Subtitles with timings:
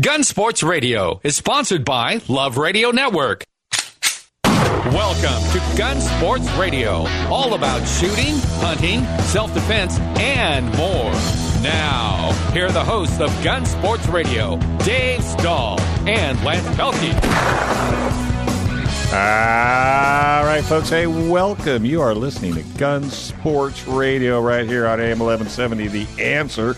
[0.00, 3.44] Gun Sports Radio is sponsored by Love Radio Network.
[4.44, 11.12] Welcome to Gun Sports Radio, all about shooting, hunting, self defense, and more.
[11.62, 17.12] Now, here are the hosts of Gun Sports Radio, Dave Stahl and Lance Pelkey.
[19.12, 20.88] All right, folks.
[20.88, 21.84] Hey, welcome.
[21.84, 26.76] You are listening to Gun Sports Radio right here on AM 1170, The Answer.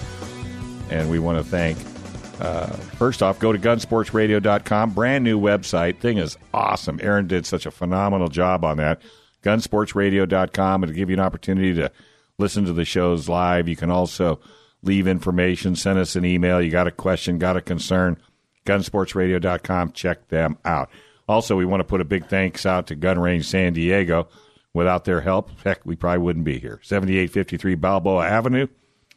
[0.91, 1.79] And we want to thank,
[2.41, 4.91] uh, first off, go to gunsportsradio.com.
[4.91, 5.99] Brand new website.
[5.99, 6.99] Thing is awesome.
[7.03, 9.01] Aaron did such a phenomenal job on that.
[9.43, 10.83] Gunsportsradio.com.
[10.83, 11.91] It'll give you an opportunity to
[12.39, 13.69] listen to the shows live.
[13.69, 14.41] You can also
[14.83, 16.61] leave information, send us an email.
[16.61, 18.19] You got a question, got a concern,
[18.67, 19.93] gunsportsradio.com.
[19.93, 20.91] Check them out.
[21.29, 24.29] Also, we want to put a big thanks out to Gun Range San Diego.
[24.75, 26.81] Without their help, heck, we probably wouldn't be here.
[26.83, 28.67] 7853 Balboa Avenue.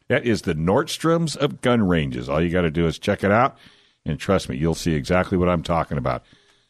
[0.07, 2.29] That is the Nordstroms of gun ranges.
[2.29, 3.57] All you got to do is check it out,
[4.05, 6.23] and trust me, you'll see exactly what I'm talking about.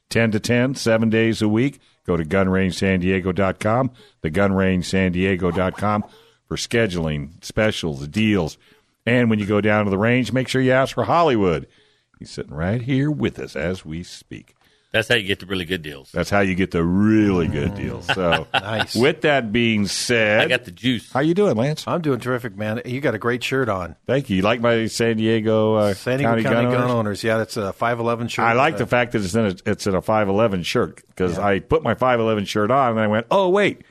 [0.10, 1.80] 10 to 10, seven days a week.
[2.06, 6.04] Go to gunrangesandiego.com, the gunrangesandiego.com
[6.48, 8.58] for scheduling, specials, deals.
[9.06, 11.68] And when you go down to the range, make sure you ask for Hollywood.
[12.20, 14.55] He's sitting right here with us as we speak.
[14.96, 16.10] That's how you get the really good deals.
[16.14, 18.08] That's how you get the really good deals.
[18.16, 18.96] So, Nice.
[18.96, 21.12] with that being said, I got the juice.
[21.12, 21.84] how you doing, Lance?
[21.86, 22.82] I'm doing terrific, man.
[22.86, 23.98] You got a great shirt on.
[24.08, 24.38] Thank you.
[24.38, 26.92] You like my San Diego, uh, San Diego County, County, gun, Gun, owners?
[26.92, 27.24] Owners.
[27.26, 28.46] Yeah, that's a 511 shirt.
[28.46, 31.02] I like Uh, the fact that it's in a it's in a five eleven shirt
[31.08, 33.82] because I put my five eleven shirt on and I went, oh wait,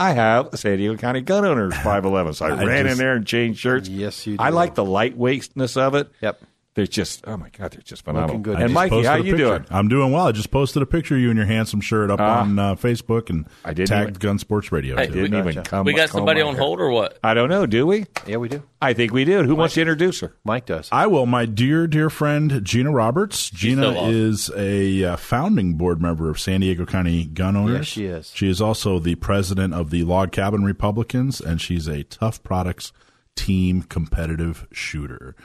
[0.00, 2.32] I have a San Diego County Gun Owners five eleven.
[2.32, 3.88] So I, I ran in there and changed shirts.
[3.88, 6.10] Yes, you I like the lightweightness of it.
[6.22, 6.40] Yep.
[6.74, 8.28] They're just oh my god, they're just phenomenal.
[8.38, 8.56] Looking good.
[8.56, 9.36] I And just Mikey, posted how a you picture.
[9.46, 9.66] doing?
[9.70, 10.26] I'm doing well.
[10.26, 12.40] I just posted a picture of you in your handsome shirt up Ah.
[12.40, 14.96] on uh, Facebook and I didn't tagged even- Gun Sports Radio.
[14.96, 15.12] Hey, too.
[15.12, 15.86] Didn't we- even come.
[15.86, 17.16] we got somebody on hold or what?
[17.22, 17.64] I don't know.
[17.64, 18.06] Do we?
[18.26, 18.60] Yeah, we do.
[18.82, 19.44] I think we do.
[19.44, 20.34] Who wants to introduce her?
[20.44, 20.88] Mike does.
[20.90, 21.26] I will.
[21.26, 23.50] My dear, dear friend Gina Roberts.
[23.50, 27.76] Gina so is a uh, founding board member of San Diego County Gun Owners.
[27.76, 28.32] Yes, she is.
[28.34, 32.92] She is also the president of the Log Cabin Republicans, and she's a Tough Products
[33.36, 35.36] team competitive shooter.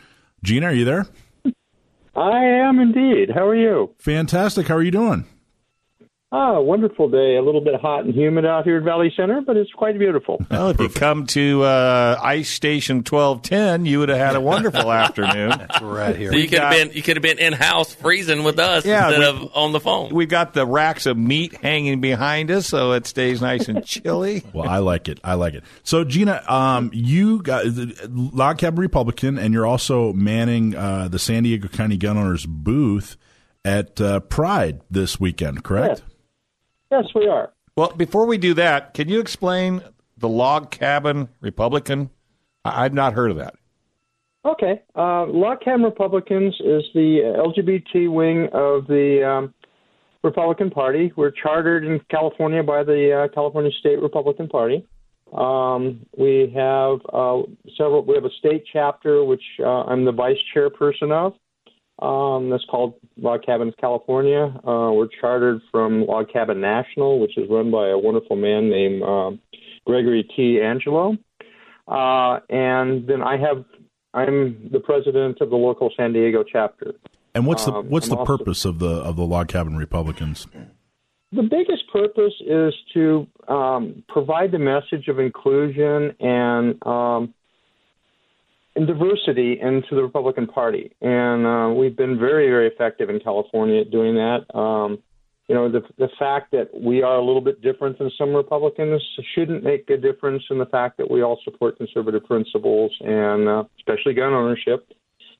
[0.44, 1.06] Gina, are you there?
[2.16, 3.32] I am indeed.
[3.34, 3.94] How are you?
[4.00, 4.68] Fantastic.
[4.68, 5.26] How are you doing?
[6.32, 7.38] Ah, wonderful day.
[7.38, 10.40] A little bit hot and humid out here at Valley Center, but it's quite beautiful.
[10.52, 14.42] Well, if you come to uh, Ice Station twelve ten, you would have had a
[14.42, 15.54] wonderful afternoon.
[15.82, 16.32] right here.
[16.32, 19.08] So you could have been you could have been in house freezing with us Yeah,
[19.10, 20.14] instead we- of on the phone.
[20.14, 24.44] We've got the racks of meat hanging behind us, so it stays nice and chilly.
[24.54, 25.20] Well, I like it.
[25.24, 25.64] I like it.
[25.84, 31.18] So, Gina, um, you got the Log Cabin Republican, and you're also manning uh, the
[31.20, 33.18] San Diego County Gun Owners booth
[33.66, 36.04] at uh, Pride this weekend, correct?
[36.92, 37.52] Yes, we are.
[37.76, 39.82] Well, before we do that, can you explain
[40.18, 42.10] the log cabin Republican?
[42.66, 43.56] I- I've not heard of that.
[44.46, 44.82] Okay.
[44.96, 49.54] Uh, Log Cabin Republicans is the LGBT wing of the um,
[50.24, 51.12] Republican Party.
[51.18, 54.88] We're chartered in California by the uh, California State Republican Party.
[55.34, 57.44] Um, we have uh,
[57.78, 58.04] several.
[58.06, 61.34] We have a state chapter, which uh, I'm the vice chairperson of.
[62.02, 64.46] Um, that's called Log Cabins California.
[64.66, 69.04] Uh, we're chartered from Log Cabin National, which is run by a wonderful man named
[69.04, 69.40] um,
[69.86, 70.62] Gregory T.
[70.62, 71.18] Angelo.
[71.88, 73.66] Uh, and then I have
[74.14, 76.94] I'm the president of the local San Diego chapter.
[77.36, 79.76] And what's the Um, what's I'm the also- purpose of the of the Log Cabin
[79.76, 80.48] Republicans?
[81.31, 87.34] The biggest purpose is to um, provide the message of inclusion and um,
[88.75, 93.81] and diversity into the Republican Party, and uh, we've been very, very effective in California
[93.81, 94.46] at doing that.
[94.57, 95.00] Um,
[95.47, 99.02] you know, the the fact that we are a little bit different than some Republicans
[99.34, 103.63] shouldn't make a difference in the fact that we all support conservative principles and uh,
[103.80, 104.88] especially gun ownership,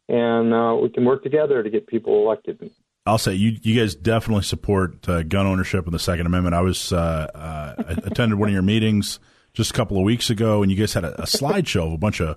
[0.09, 2.72] and uh, we can work together to get people elected.
[3.06, 6.56] I'll say you you guys definitely support uh, gun ownership and the Second Amendment.
[6.56, 9.19] I was uh, uh, attended one of your meetings
[9.53, 11.97] just a couple of weeks ago, and you guys had a, a slideshow of a
[11.97, 12.35] bunch of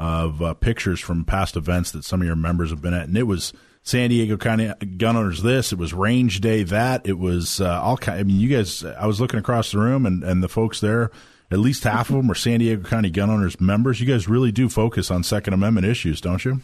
[0.00, 3.16] of uh, pictures from past events that some of your members have been at, and
[3.16, 3.52] it was
[3.82, 7.96] San Diego County Gun Owners this, it was Range Day that, it was uh, all
[7.96, 8.18] kind.
[8.18, 8.82] I mean, you guys.
[8.84, 11.10] I was looking across the room, and and the folks there.
[11.52, 14.00] At least half of them are San Diego County Gun Owners members.
[14.00, 16.60] You guys really do focus on Second Amendment issues, don't you?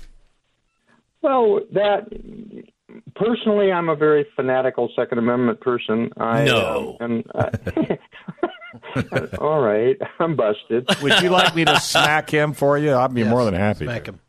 [1.23, 2.07] Well, that
[3.17, 6.11] personally, I'm a very fanatical Second Amendment person.
[6.17, 6.97] I, No.
[7.01, 7.51] uh, and uh,
[9.41, 10.89] all right, I'm busted.
[11.03, 12.95] Would you like me to smack him for you?
[12.95, 13.85] I'd be more than happy.
[13.85, 14.13] Smack to.
[14.13, 14.21] him.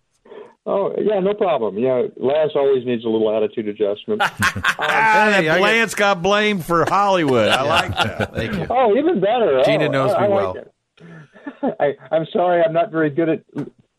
[0.66, 1.78] Oh yeah, no problem.
[1.78, 4.22] Yeah, Lance always needs a little attitude adjustment.
[4.80, 7.50] Ah, Hey, I that Lance got blamed for Hollywood.
[7.50, 8.36] I like that.
[8.36, 8.68] Thank you.
[8.70, 9.62] oh, even better.
[9.66, 10.56] Gina oh, knows I, me I well.
[10.56, 11.76] like it.
[11.80, 13.44] I, I'm sorry, I'm not very good at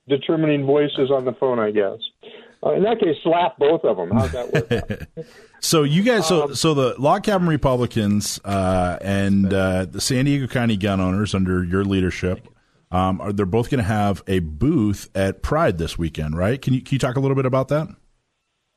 [0.08, 1.58] determining voices on the phone.
[1.58, 1.98] I guess.
[2.64, 4.10] Uh, in that case, slap both of them.
[4.10, 5.26] How's that work?
[5.60, 10.25] So you guys, so Um, so the Log Cabin Republicans uh, and uh, the San
[10.26, 12.46] Diego County gun owners under your leadership,
[12.93, 16.62] um, are they're both going to have a booth at Pride this weekend, right?
[16.62, 17.88] Can you can you talk a little bit about that?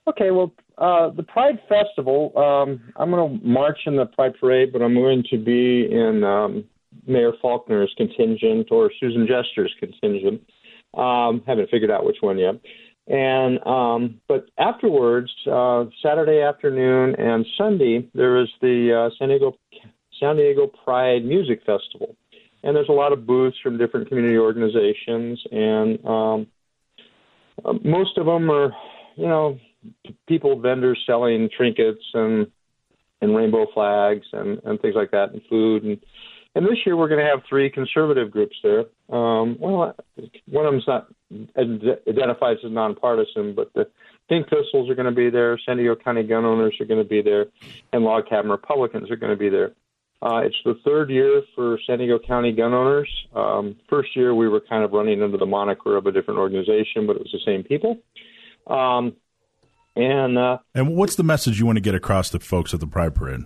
[0.08, 4.74] Okay, well, uh, the Pride Festival, um, I'm going to march in the Pride Parade,
[4.74, 6.64] but I'm going to be in um,
[7.06, 10.42] Mayor Faulconer's contingent or Susan Jester's contingent.
[10.96, 12.56] Um, haven't figured out which one yet.
[13.12, 19.58] And um, but afterwards, uh, Saturday afternoon and Sunday, there is the uh, San Diego
[20.18, 22.16] San Diego Pride Music Festival,
[22.64, 26.48] and there's a lot of booths from different community organizations, and um,
[27.66, 28.72] uh, most of them are,
[29.18, 29.60] you know,
[30.30, 32.48] people vendors selling trinkets and
[33.22, 36.00] and rainbow flags and and things like that and food and
[36.56, 38.86] and this year we're going to have three conservative groups there.
[39.12, 39.96] Um, well,
[40.48, 41.08] one of them's not
[42.08, 43.88] identifies as nonpartisan, but the
[44.30, 45.60] Pink Pistols are going to be there.
[45.66, 47.48] San Diego County gun owners are going to be there,
[47.92, 49.74] and log cabin Republicans are going to be there.
[50.22, 53.10] Uh, it's the third year for San Diego County gun owners.
[53.36, 57.08] Um, first year we were kind of running under the moniker of a different organization,
[57.08, 57.98] but it was the same people.
[58.68, 59.16] Um,
[59.96, 62.88] and uh, And what's the message you want to get across to folks at the
[62.88, 63.42] Pride Parade?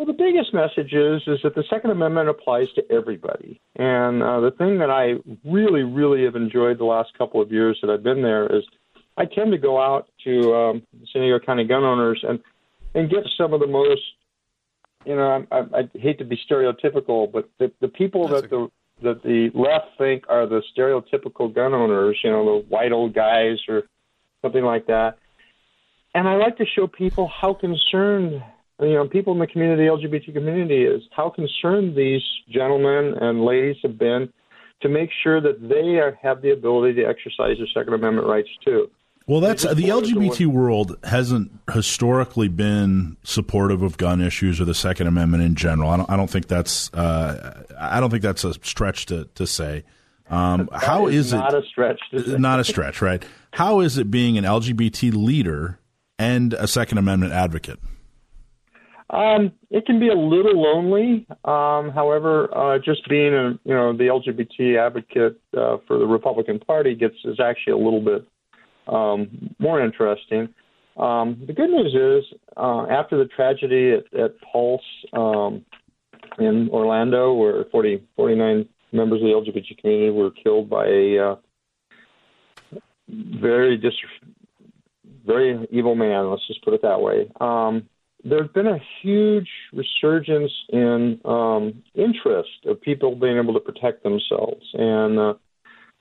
[0.00, 3.60] Well, the biggest message is is that the Second Amendment applies to everybody.
[3.76, 7.78] And uh, the thing that I really, really have enjoyed the last couple of years
[7.82, 8.64] that I've been there is
[9.18, 10.82] I tend to go out to um,
[11.12, 12.40] San Diego County gun owners and
[12.94, 14.00] and get some of the most,
[15.04, 18.70] you know, I, I, I hate to be stereotypical, but the, the people that the
[19.02, 23.58] that the left think are the stereotypical gun owners, you know, the white old guys
[23.68, 23.82] or
[24.40, 25.18] something like that.
[26.14, 28.42] And I like to show people how concerned,
[28.80, 33.76] you know, people in the community, LGBT community, is how concerned these gentlemen and ladies
[33.82, 34.32] have been
[34.82, 38.48] to make sure that they are, have the ability to exercise their Second Amendment rights
[38.64, 38.90] too.
[39.26, 45.06] Well, that's the LGBT world hasn't historically been supportive of gun issues or the Second
[45.06, 45.90] Amendment in general.
[45.90, 49.46] I don't, I don't think that's uh, I don't think that's a stretch to to
[49.46, 49.84] say.
[50.30, 52.00] Um, how That is, not it a stretch?
[52.12, 52.38] To say.
[52.38, 53.24] not a stretch, right?
[53.52, 55.78] How is it being an LGBT leader
[56.18, 57.78] and a Second Amendment advocate?
[59.10, 61.26] Um, it can be a little lonely.
[61.44, 66.60] Um, however, uh, just being a you know the LGBT advocate uh, for the Republican
[66.60, 68.26] Party gets is actually a little bit
[68.86, 70.48] um, more interesting.
[70.96, 75.64] Um, the good news is, uh, after the tragedy at, at Pulse um,
[76.38, 81.36] in Orlando, where 40, 49 members of the LGBT community were killed by a uh,
[83.08, 83.94] very dis-
[85.26, 86.30] very evil man.
[86.30, 87.30] Let's just put it that way.
[87.40, 87.88] Um,
[88.24, 94.64] there's been a huge resurgence in um, interest of people being able to protect themselves.
[94.74, 95.34] And uh,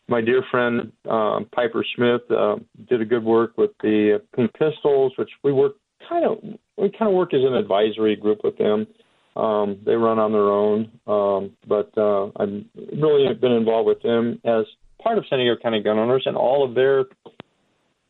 [0.08, 2.56] my dear friend uh, Piper Smith uh,
[2.90, 5.74] did a good work with the Pink Pistols, which we work
[6.08, 6.38] kind of
[6.78, 8.88] we kind of work as an advisory group with them.
[9.36, 12.66] Um, they run on their own, um, but uh, I've
[13.00, 14.66] really been involved with them as
[15.02, 17.06] part of San Diego County Gun Owners, and all of their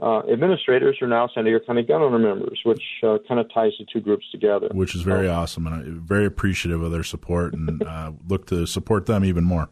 [0.02, 3.74] uh, administrators are now San Diego County gun owner members, which uh, kind of ties
[3.80, 4.70] the two groups together.
[4.72, 8.66] Which is very awesome, and I'm very appreciative of their support, and uh, look to
[8.66, 9.70] support them even more.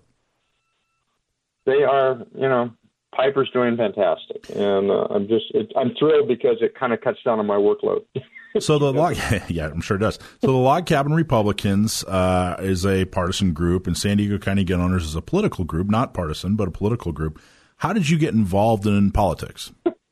[1.66, 2.72] They are, you know,
[3.16, 7.20] Piper's doing fantastic, and uh, I'm just it, I'm thrilled because it kind of cuts
[7.24, 8.04] down on my workload.
[8.60, 9.16] So the log,
[9.50, 10.18] yeah, I'm sure it does.
[10.42, 14.82] So the Log Cabin Republicans uh, is a partisan group, and San Diego County Gun
[14.82, 17.40] Owners is a political group, not partisan, but a political group.
[17.76, 19.72] How did you get involved in politics?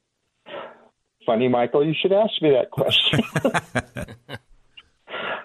[1.26, 3.22] Funny, Michael, you should ask me that question.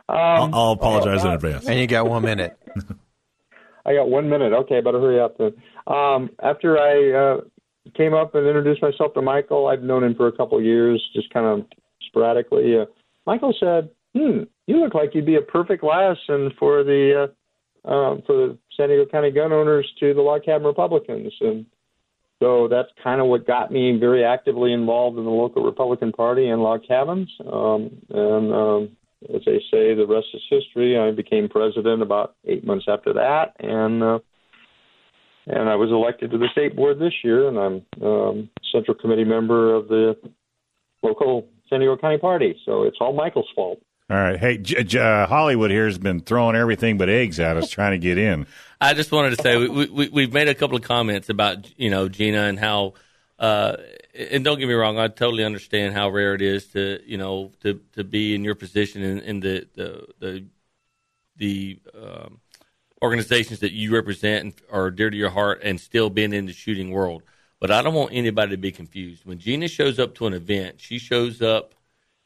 [0.08, 1.66] I'll, I'll apologize in advance.
[1.66, 2.58] And you got one minute.
[3.86, 4.52] I got one minute.
[4.52, 5.54] Okay, I better hurry up then.
[5.86, 7.40] Um, after I uh,
[7.96, 11.02] came up and introduced myself to Michael, I've known him for a couple of years,
[11.14, 11.66] just kind of
[12.06, 12.78] sporadically.
[12.78, 12.86] Uh,
[13.26, 17.30] Michael said, "Hmm, you look like you'd be a perfect liaison for the
[17.84, 21.66] uh, um, for the San Diego County gun owners to the log cabin Republicans." And
[22.40, 26.48] so that's kind of what got me very actively involved in the local Republican Party
[26.48, 27.30] and log cabins.
[27.40, 28.96] Um, and um,
[29.34, 30.98] as they say, the rest is history.
[30.98, 34.18] I became president about eight months after that, and uh,
[35.46, 39.24] and I was elected to the state board this year, and I'm um, central committee
[39.24, 40.16] member of the
[41.02, 42.58] local San Diego County Party.
[42.64, 43.80] So it's all Michael's fault.
[44.10, 44.38] All right.
[44.38, 47.92] Hey, J- J- uh, Hollywood here has been throwing everything but eggs at us trying
[47.92, 48.46] to get in.
[48.80, 51.90] I just wanted to say we, we, we've made a couple of comments about you
[51.90, 52.94] know Gina and how,
[53.38, 53.76] uh,
[54.14, 57.52] and don't get me wrong, I totally understand how rare it is to you know
[57.60, 60.44] to, to be in your position in, in the the the,
[61.36, 62.40] the um,
[63.02, 66.52] organizations that you represent and are dear to your heart and still being in the
[66.52, 67.22] shooting world.
[67.60, 69.26] But I don't want anybody to be confused.
[69.26, 71.74] When Gina shows up to an event, she shows up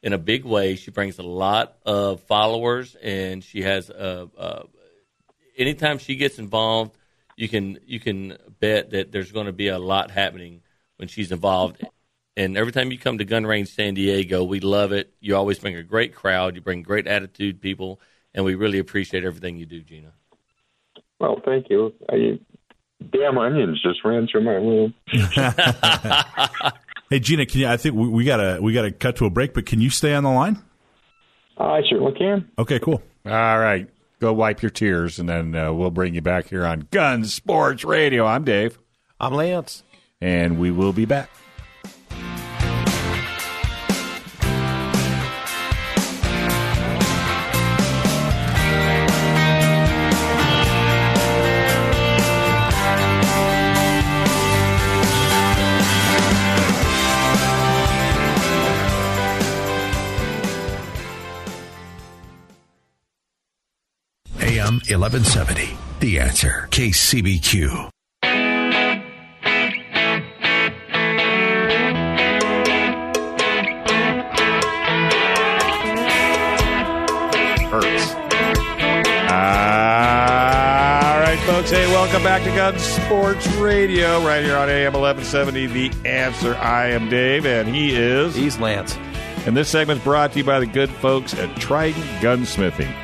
[0.04, 0.76] in a big way.
[0.76, 4.30] She brings a lot of followers, and she has a.
[4.38, 4.64] a
[5.56, 6.96] anytime she gets involved,
[7.36, 10.62] you can you can bet that there's going to be a lot happening
[10.96, 11.84] when she's involved.
[12.36, 15.14] And every time you come to Gun Range San Diego, we love it.
[15.20, 16.56] You always bring a great crowd.
[16.56, 18.00] You bring great attitude people,
[18.34, 20.12] and we really appreciate everything you do, Gina.
[21.20, 21.94] Well, thank you.
[22.10, 22.40] I,
[23.12, 24.94] damn onions just ran through my room.
[27.10, 27.68] Hey, Gina, can you?
[27.68, 30.14] I think we, we gotta we gotta cut to a break, but can you stay
[30.14, 30.58] on the line?
[31.58, 32.50] I certainly can.
[32.58, 33.02] Okay, cool.
[33.24, 33.88] All right.
[34.24, 37.84] Go wipe your tears, and then uh, we'll bring you back here on Gun Sports
[37.84, 38.24] Radio.
[38.24, 38.78] I'm Dave,
[39.20, 39.82] I'm Lance.
[40.18, 41.28] and we will be back.
[64.90, 65.76] 1170.
[66.00, 66.68] The answer.
[66.70, 67.90] KCBQ.
[77.70, 78.14] Hurts.
[79.30, 81.70] All right, folks.
[81.70, 85.66] Hey, welcome back to Gun Sports Radio, right here on AM 1170.
[85.66, 86.54] The answer.
[86.56, 88.34] I am Dave, and he is.
[88.34, 88.96] He's Lance.
[89.46, 93.03] And this segment is brought to you by the good folks at Trident Gunsmithing.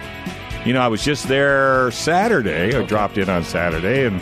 [0.66, 2.76] You know, I was just there Saturday.
[2.76, 4.20] I dropped in on Saturday, and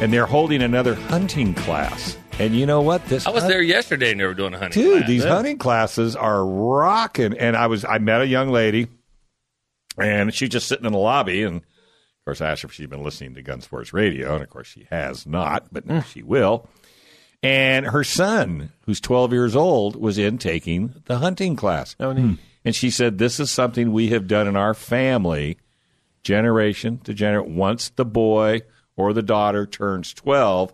[0.00, 2.16] and they're holding another hunting class.
[2.38, 3.04] And you know what?
[3.06, 4.82] This I was hunt- there yesterday, and they were doing a hunting.
[4.82, 4.98] dude.
[5.00, 5.08] class.
[5.08, 7.36] These hunting classes are rocking.
[7.36, 8.88] And I was I met a young lady,
[9.98, 12.88] and she's just sitting in the lobby, and of course I asked her if she'd
[12.90, 16.22] been listening to Gun Sports Radio, and of course she has not, but now she
[16.22, 16.66] will.
[17.42, 21.94] And her son, who's 12 years old, was in taking the hunting class.
[22.00, 22.22] Oh, neat.
[22.22, 22.34] Hmm.
[22.64, 25.58] And she said, This is something we have done in our family,
[26.22, 27.56] generation to generation.
[27.56, 28.62] Once the boy
[28.96, 30.72] or the daughter turns 12,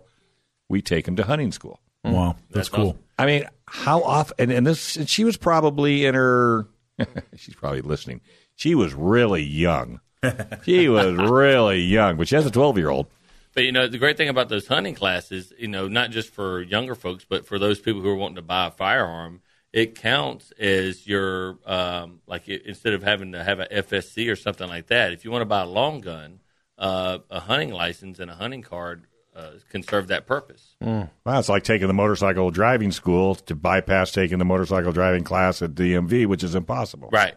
[0.67, 1.79] we take him to hunting school.
[2.03, 2.97] Wow, that's, cool.
[3.17, 4.35] I mean, how often?
[4.39, 6.67] And, and this, and she was probably in her,
[7.35, 8.21] she's probably listening.
[8.55, 9.99] She was really young.
[10.63, 13.07] she was really young, but she has a 12 year old.
[13.53, 16.61] But you know, the great thing about those hunting classes, you know, not just for
[16.61, 19.41] younger folks, but for those people who are wanting to buy a firearm,
[19.71, 24.35] it counts as your um, like it, instead of having to have a FSC or
[24.35, 25.13] something like that.
[25.13, 26.39] If you want to buy a long gun,
[26.77, 30.75] uh, a hunting license and a hunting card uh, can serve that purpose.
[30.81, 35.61] Wow, it's like taking the motorcycle driving school to bypass taking the motorcycle driving class
[35.61, 37.09] at DMV, which is impossible.
[37.11, 37.35] Right.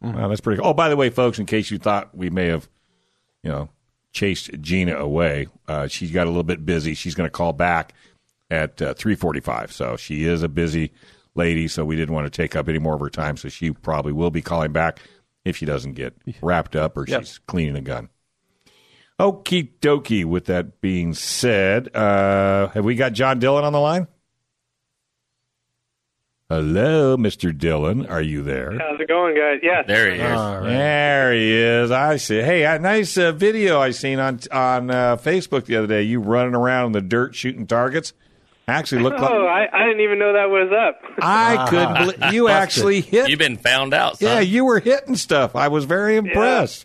[0.00, 0.70] Wow, that's pretty cool.
[0.70, 2.68] Oh, by the way, folks, in case you thought we may have,
[3.42, 3.68] you know,
[4.12, 6.94] chased Gina away, uh, she got a little bit busy.
[6.94, 7.94] She's going to call back
[8.50, 9.72] at uh, 345.
[9.72, 10.92] So she is a busy
[11.38, 13.36] lady, so we didn't want to take up any more of her time.
[13.38, 15.00] So she probably will be calling back
[15.44, 17.20] if she doesn't get wrapped up or Yep.
[17.22, 18.10] she's cleaning a gun.
[19.18, 20.24] Okie dokie.
[20.24, 24.06] With that being said, uh, have we got John Dillon on the line?
[26.50, 27.56] Hello, Mr.
[27.56, 28.06] Dillon.
[28.06, 28.72] Are you there?
[28.78, 29.58] How's it going, guys?
[29.62, 29.84] Yes.
[29.86, 30.32] There he is.
[30.32, 30.66] All right.
[30.68, 31.90] There he is.
[31.90, 32.40] I see.
[32.40, 36.02] Hey, a nice uh, video I seen on on uh, Facebook the other day.
[36.04, 38.14] You running around in the dirt shooting targets.
[38.68, 41.00] Actually, looked Oh, like I, I didn't even know that was up.
[41.22, 42.18] I could.
[42.20, 43.28] bel you actually hit.
[43.30, 44.18] You've been found out.
[44.18, 44.28] Son.
[44.28, 45.56] yeah, you were hitting stuff.
[45.56, 46.84] I was very impressed.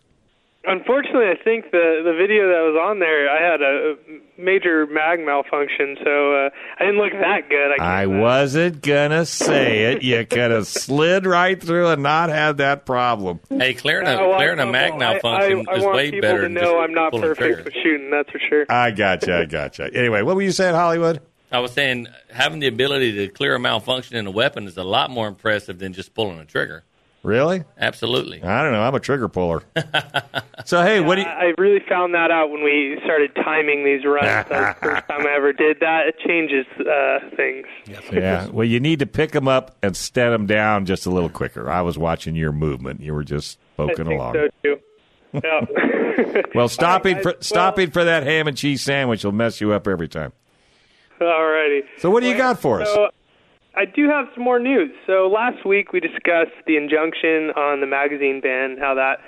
[0.66, 3.96] Unfortunately, I think the the video that was on there, I had a
[4.42, 6.50] major mag malfunction, so uh,
[6.80, 7.82] I didn't look that good.
[7.82, 10.04] I, I wasn't gonna say it.
[10.04, 13.42] You could have slid right through and not had that problem.
[13.50, 15.96] Hey, clearing a Uh, well, clearing a I- mag I- malfunction I, I is want
[15.98, 17.64] way people better to than know just I'm not pulling perfect trigger.
[17.66, 18.10] with shooting.
[18.10, 18.66] That's for sure.
[18.70, 19.40] I gotcha.
[19.40, 19.90] I gotcha.
[19.94, 21.20] Anyway, what were you saying, Hollywood?
[21.54, 24.84] I was saying having the ability to clear a malfunction in a weapon is a
[24.84, 26.84] lot more impressive than just pulling a trigger.
[27.22, 27.64] Really?
[27.78, 28.44] Absolutely.
[28.44, 28.82] I don't know.
[28.82, 29.64] I'm a trigger puller.
[30.66, 31.28] so hey, what do you?
[31.28, 34.26] I I really found that out when we started timing these runs.
[34.26, 36.08] That was the first time I ever did that.
[36.08, 37.66] It changes uh, things.
[38.12, 38.48] Yeah.
[38.48, 41.70] Well, you need to pick them up and set them down just a little quicker.
[41.70, 43.00] I was watching your movement.
[43.00, 44.34] You were just I poking think along.
[44.34, 44.80] so too.
[45.42, 45.66] Yeah.
[46.56, 47.36] Well, stopping All right, for guys.
[47.36, 50.32] Well- stopping for that ham and cheese sandwich will mess you up every time.
[51.22, 51.82] Alrighty.
[51.98, 52.88] So what do you got for us?
[52.94, 53.10] So
[53.76, 54.92] I do have some more news.
[55.08, 59.20] So last week we discussed the injunction on the magazine ban, how that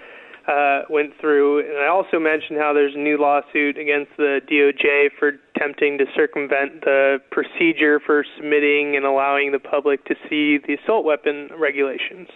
[0.47, 5.09] uh, went through, and I also mentioned how there's a new lawsuit against the DOJ
[5.17, 10.77] for attempting to circumvent the procedure for submitting and allowing the public to see the
[10.81, 12.27] assault weapon regulations.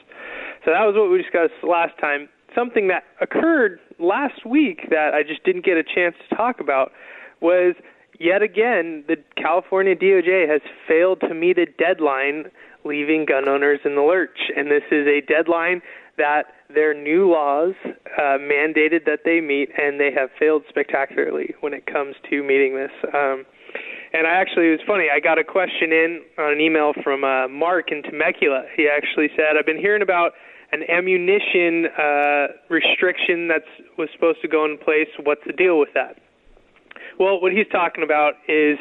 [0.66, 2.28] So that was what we discussed last time.
[2.56, 6.92] Something that occurred last week that I just didn't get a chance to talk about
[7.42, 7.76] was
[8.20, 12.52] yet again, the California DOJ has failed to meet a deadline,
[12.86, 14.52] leaving gun owners in the lurch.
[14.56, 15.82] And this is a deadline
[16.18, 21.74] that their new laws uh, mandated that they meet, and they have failed spectacularly when
[21.74, 22.92] it comes to meeting this.
[23.14, 23.46] Um,
[24.14, 25.08] and I actually, it was funny.
[25.14, 28.66] I got a question in on an email from uh, Mark in Temecula.
[28.76, 30.34] He actually said, "I've been hearing about
[30.72, 33.64] an ammunition uh, restriction that
[33.98, 35.10] was supposed to go in place.
[35.24, 36.18] What's the deal with that?"
[37.20, 38.78] Well, what he's talking about is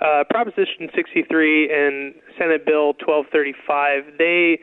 [0.00, 4.18] uh, Proposition 63 and Senate Bill 1235.
[4.18, 4.60] They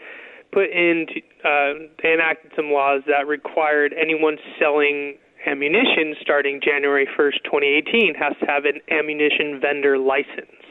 [0.51, 1.05] put in,
[1.43, 8.33] uh, they enacted some laws that required anyone selling ammunition starting January 1st, 2018, has
[8.39, 10.63] to have an ammunition vendor license.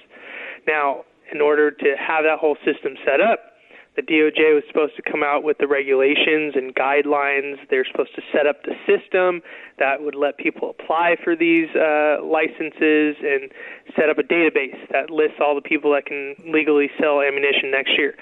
[0.66, 3.53] Now, in order to have that whole system set up,
[3.96, 7.62] the DOJ was supposed to come out with the regulations and guidelines.
[7.70, 9.40] They're supposed to set up the system
[9.78, 13.50] that would let people apply for these uh, licenses and
[13.94, 17.92] set up a database that lists all the people that can legally sell ammunition next
[17.96, 18.14] year.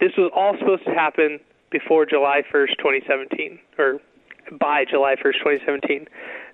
[0.00, 1.38] This was all supposed to happen
[1.70, 4.00] before July 1st, 2017, or
[4.58, 6.06] by July 1st, 2017.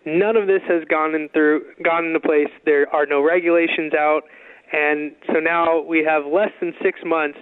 [0.05, 2.53] None of this has gone in through gone into place.
[2.65, 4.23] There are no regulations out,
[4.73, 7.39] and so now we have less than six months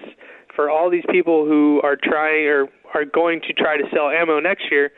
[0.56, 4.40] for all these people who are trying or are going to try to sell ammo
[4.40, 4.90] next year.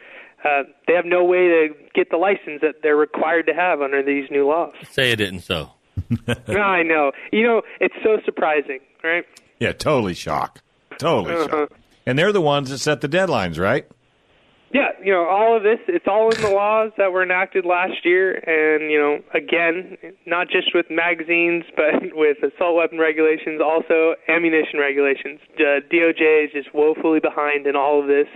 [0.44, 4.02] Uh, they have no way to get the license that they're required to have under
[4.02, 4.74] these new laws.
[4.90, 5.70] Say it didn't so.
[6.46, 7.12] no, I know.
[7.32, 9.24] You know, it's so surprising, right?
[9.58, 10.60] Yeah, totally shock.
[10.98, 11.48] Totally Uh-huh.
[11.48, 11.72] shock.
[12.04, 13.86] And they're the ones that set the deadlines, right?
[14.72, 18.04] Yeah, you know, all of this, it's all in the laws that were enacted last
[18.04, 18.32] year.
[18.34, 19.96] And, you know, again,
[20.26, 25.38] not just with magazines, but with assault weapon regulations, also ammunition regulations.
[25.54, 28.26] Uh, the DOJ is just woefully behind in all of this.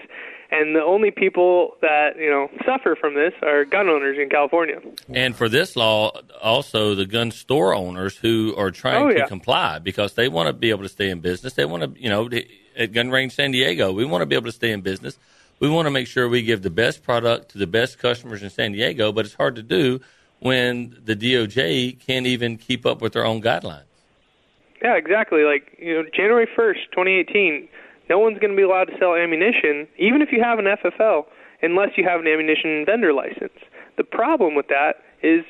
[0.52, 4.80] And the only people that, you know, suffer from this are gun owners in California.
[5.08, 6.10] And for this law,
[6.42, 9.22] also the gun store owners who are trying Oh, yeah.
[9.22, 11.52] to comply because they want to be able to stay in business.
[11.54, 12.28] They want to, you know,
[12.76, 15.18] at Gun Range San Diego, we want to be able to stay in business.
[15.60, 18.48] We want to make sure we give the best product to the best customers in
[18.48, 20.00] San Diego, but it's hard to do
[20.38, 23.84] when the DOJ can't even keep up with their own guidelines.
[24.82, 25.44] Yeah, exactly.
[25.44, 27.68] Like, you know, January 1st, 2018,
[28.08, 31.26] no one's going to be allowed to sell ammunition, even if you have an FFL,
[31.60, 33.52] unless you have an ammunition vendor license.
[33.98, 35.44] The problem with that is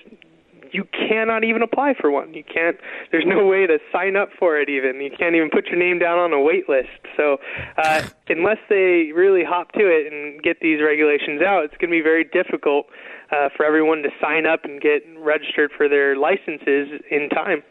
[0.73, 2.35] you cannot even apply for one.
[2.35, 2.77] You can't.
[3.11, 4.69] There's no way to sign up for it.
[4.69, 6.89] Even you can't even put your name down on a wait list.
[7.17, 7.39] So
[7.79, 11.97] uh, unless they really hop to it and get these regulations out, it's going to
[11.97, 12.87] be very difficult
[13.31, 17.63] uh, for everyone to sign up and get registered for their licenses in time.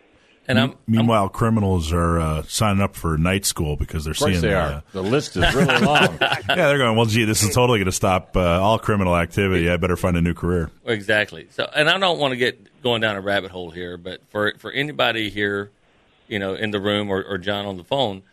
[0.50, 4.42] And I'm, Meanwhile, criminals are uh, signing up for night school because they're Of seeing
[4.42, 4.84] they uh, are.
[4.94, 6.18] The list is really long.
[6.20, 6.98] yeah, they're going.
[6.98, 9.70] Well, gee, this is totally going to stop uh, all criminal activity.
[9.70, 10.72] I better find a new career.
[10.86, 11.48] Exactly.
[11.52, 14.54] So, and I don't want to get going down a rabbit hole here, but for
[14.58, 15.70] for anybody here,
[16.28, 18.24] you know, in the room or, or John on the phone,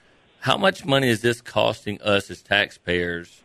[0.40, 3.42] how much money is this costing us as taxpayers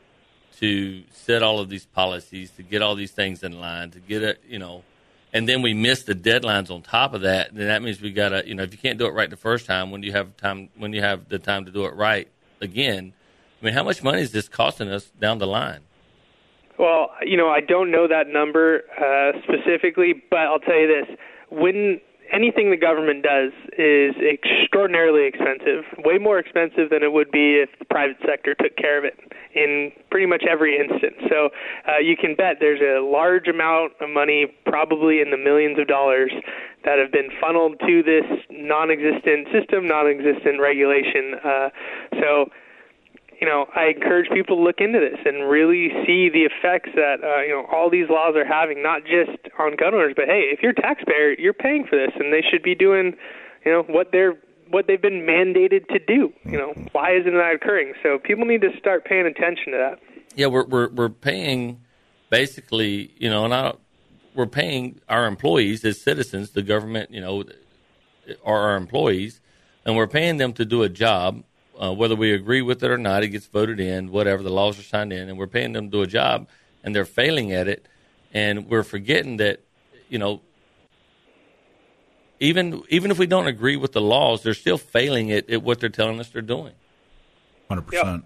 [0.60, 4.22] to set all of these policies, to get all these things in line, to get
[4.24, 4.84] it, you know,
[5.34, 7.54] and then we miss the deadlines on top of that.
[7.54, 9.38] Then that means we got to, you know, if you can't do it right the
[9.38, 10.70] first time, when do you have time?
[10.78, 12.28] When you have the time to do it right
[12.60, 13.13] again?
[13.62, 15.82] I mean, how much money is this costing us down the line?
[16.78, 21.17] Well, you know, I don't know that number uh, specifically, but I'll tell you this:
[21.50, 27.62] when anything the government does is extraordinarily expensive, way more expensive than it would be
[27.62, 29.20] if the private sector took care of it
[29.54, 31.15] in pretty much every instance.
[31.30, 31.50] So
[31.88, 35.88] uh, you can bet there's a large amount of money, probably in the millions of
[35.88, 36.32] dollars,
[36.84, 41.36] that have been funneled to this non-existent system, non-existent regulation.
[41.44, 41.70] Uh,
[42.20, 42.50] so
[43.42, 47.24] you know, I encourage people to look into this and really see the effects that
[47.24, 50.54] uh, you know all these laws are having, not just on gun owners, but hey,
[50.54, 53.18] if you're a taxpayer, you're paying for this, and they should be doing,
[53.66, 54.38] you know, what they're
[54.70, 56.32] what they've been mandated to do.
[56.46, 57.94] You know, why isn't that occurring?
[58.04, 60.00] So people need to start paying attention to that.
[60.36, 61.82] Yeah, we're we're we're paying
[62.30, 63.74] basically, you know, and I,
[64.36, 67.44] we're paying our employees as citizens, the government, you know,
[68.46, 69.42] are our employees,
[69.84, 71.44] and we're paying them to do a job,
[71.80, 73.24] uh, whether we agree with it or not.
[73.24, 75.92] It gets voted in, whatever the laws are signed in, and we're paying them to
[75.92, 76.48] do a job,
[76.84, 77.88] and they're failing at it,
[78.34, 79.60] and we're forgetting that,
[80.10, 80.42] you know.
[82.40, 85.80] Even even if we don't agree with the laws, they're still failing at, at what
[85.80, 86.74] they're telling us they're doing.
[87.70, 88.26] Hundred percent.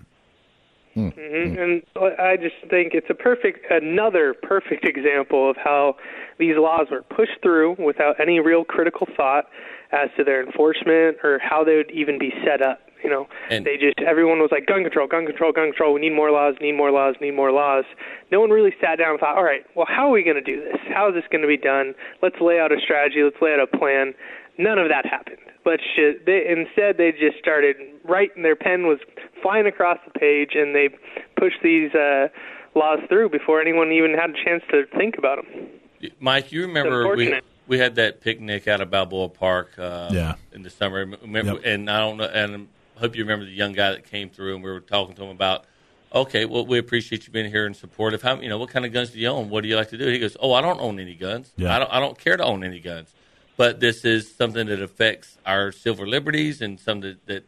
[0.96, 5.98] hmm And I just think it's a perfect, another perfect example of how
[6.40, 9.46] these laws were pushed through without any real critical thought
[9.92, 12.80] as to their enforcement or how they would even be set up.
[13.06, 15.94] You know, And- they just everyone was like gun control, gun control, gun control.
[15.94, 17.86] We need more laws, need more laws, need more laws.
[18.32, 20.42] No one really sat down and thought, all right, well, how are we going to
[20.42, 20.78] do this?
[20.92, 21.94] How is this going to be done?
[22.24, 23.22] Let's lay out a strategy.
[23.22, 24.16] Let's lay out a plan.
[24.58, 25.38] None of that happened.
[25.68, 28.42] Let's just they, instead they just started writing.
[28.42, 28.98] Their pen was
[29.44, 30.90] flying across the page, and they
[31.38, 32.30] pushed these uh,
[32.74, 35.68] laws through before anyone even had a chance to think about them.
[36.20, 40.36] Mike, you remember we we had that picnic out of Balboa Park uh, Yeah.
[40.54, 41.06] in the summer.
[41.22, 41.62] Remember, Yep.
[41.66, 42.66] and I don't know, and I
[42.98, 45.30] hope you remember the young guy that came through, and we were talking to him
[45.30, 45.66] about.
[46.14, 48.22] Okay, well, we appreciate you being here and supportive.
[48.22, 49.50] How you know what kind of guns do you own?
[49.50, 50.08] What do you like to do?
[50.08, 51.52] He goes, "Oh, I don't own any guns.
[51.58, 51.76] Yeah.
[51.76, 51.92] I don't.
[51.92, 53.14] I don't care to own any guns.
[53.58, 57.44] But this is something that affects our civil liberties and something that that,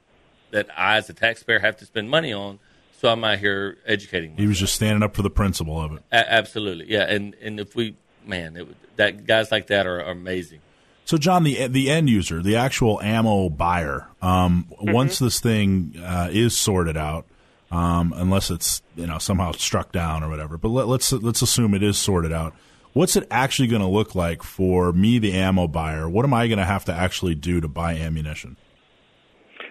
[0.51, 2.59] that I, as a taxpayer, have to spend money on.
[2.99, 4.35] So I'm out here educating.
[4.35, 6.03] He was just standing up for the principle of it.
[6.11, 7.03] A- absolutely, yeah.
[7.03, 10.59] And and if we, man, it, that guys like that are, are amazing.
[11.07, 14.91] So, John, the the end user, the actual ammo buyer, um, Mm-hmm.
[14.91, 17.25] once this thing uh, is sorted out,
[17.71, 21.73] um, unless it's you know somehow struck down or whatever, but let, let's let's assume
[21.73, 22.53] it is sorted out.
[22.91, 26.09] What's it actually going to look like for me, the ammo buyer?
[26.09, 28.57] What am I going to have to actually do to buy ammunition?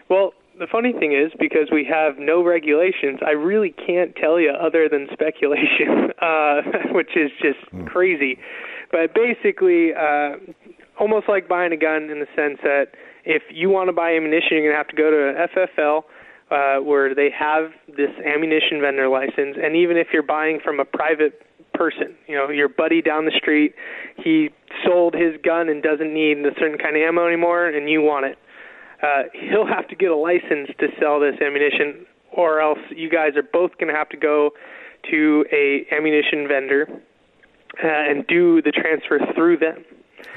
[0.09, 4.53] Well, the funny thing is, because we have no regulations, I really can't tell you
[4.53, 8.39] other than speculation, uh, which is just crazy.
[8.91, 10.37] But basically, uh,
[10.99, 14.49] almost like buying a gun in the sense that if you want to buy ammunition,
[14.53, 16.03] you're going to have to go to FFL.
[16.49, 20.85] Uh, where they have this ammunition vendor license, and even if you're buying from a
[20.85, 21.43] private
[21.75, 23.75] person, you know, your buddy down the street,
[24.23, 24.49] he
[24.87, 28.27] sold his gun and doesn't need a certain kind of ammo anymore, and you want
[28.27, 28.39] it
[29.03, 33.37] uh, he'll have to get a license to sell this ammunition, or else you guys
[33.37, 34.51] are both going to have to go
[35.11, 39.85] to a ammunition vendor uh, and do the transfer through them.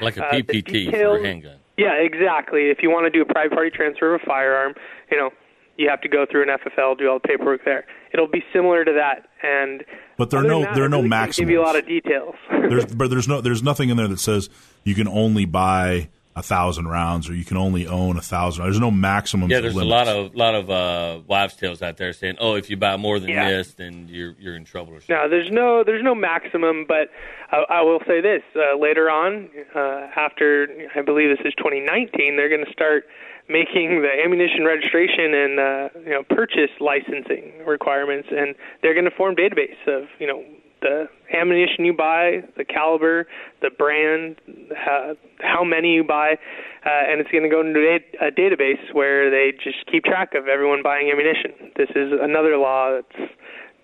[0.00, 1.56] Like a Uh, the PPT for a handgun.
[1.76, 2.70] Yeah, exactly.
[2.70, 4.74] If you want to do a private party transfer of a firearm,
[5.10, 5.30] you know,
[5.76, 7.86] you have to go through an FFL, do all the paperwork there.
[8.12, 9.82] It'll be similar to that, and
[10.18, 11.86] But there are no that, there are no really can't Give you a lot of
[11.86, 12.34] details.
[12.50, 14.50] There's, but there's no there's nothing in there that says
[14.84, 18.64] you can only buy a thousand rounds or you can only own a thousand.
[18.64, 19.50] There's no maximum.
[19.50, 22.70] Yeah, there's a lot of lot of uh, wives' tales out there saying, "Oh, if
[22.70, 23.50] you buy more than Yeah.
[23.50, 25.16] this, then you're you're in trouble." Or something.
[25.16, 27.08] No, there's no there's no maximum, but
[27.50, 32.36] I, I will say this: uh, later on, uh, after I believe this is 2019,
[32.36, 33.04] they're going to start
[33.48, 39.10] making the ammunition registration and uh, you know purchase licensing requirements, and they're going to
[39.16, 40.44] form database of you know
[40.80, 43.26] the ammunition you buy, the caliber,
[43.62, 44.36] the brand,
[44.72, 46.38] uh, how many you buy,
[46.86, 50.34] uh, and it's going to go into a, a database where they just keep track
[50.34, 51.52] of everyone buying ammunition.
[51.76, 53.30] This is another law that's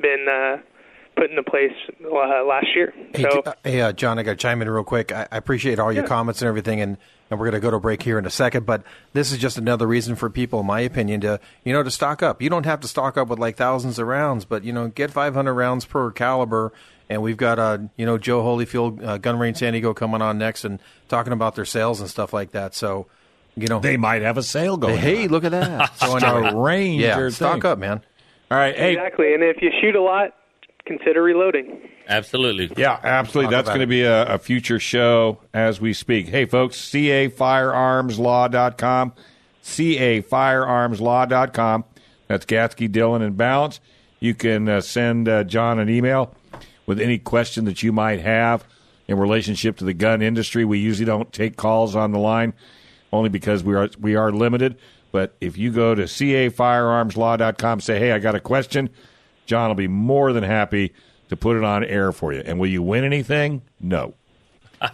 [0.01, 0.57] been uh,
[1.17, 1.73] put into place
[2.05, 2.93] uh, last year.
[3.15, 5.13] Hey, So uh, hey uh, John, I got to chime in real quick.
[5.13, 6.09] I, I appreciate all your Yeah.
[6.09, 6.99] comments and everything, and,
[7.31, 8.67] and we're going to go to break here in a second.
[8.67, 11.91] But this is just another reason for people, in my opinion, to you know to
[11.91, 12.41] stock up.
[12.43, 15.11] You don't have to stock up with like thousands of rounds, but you know get
[15.11, 16.73] 500 rounds per caliber.
[17.09, 20.39] And we've got uh, you know Joe Holyfield, uh, Gun Range San Diego, coming on
[20.39, 22.75] next and talking about their sales and stuff like that.
[22.75, 23.07] So
[23.59, 24.99] you know, They might have a sale going.
[24.99, 25.31] hey, on.
[25.31, 25.95] look at that.
[25.97, 27.71] So Just a anyway, Ranger yeah, stock thing.
[27.71, 28.03] up, man.
[28.51, 30.35] All right, hey, exactly, and if you shoot a lot,
[30.85, 31.89] consider reloading.
[32.09, 32.71] Absolutely.
[32.77, 33.53] Yeah, absolutely.
[33.53, 36.29] Talk That's going to be a, a future show as we speak.
[36.29, 39.13] Hey, folks, cafirearmslaw.com,
[39.65, 41.85] cafirearmslaw.com.
[42.29, 43.81] That's Gatzke, Dillon, and Ballance.
[44.21, 46.35] You can uh, send uh, John an email
[46.87, 48.65] with any question that you might have
[49.09, 50.65] in relationship to the gun industry.
[50.65, 52.55] We usually don't take calls on the line
[53.13, 54.79] only because we are we are limited.
[55.13, 58.91] But if you go to cafirearmslaw.com, say, hey, I got a question,
[59.47, 60.93] John will be more than happy
[61.29, 62.43] to put it on air for you.
[62.45, 63.63] And will you win anything?
[63.81, 64.15] No.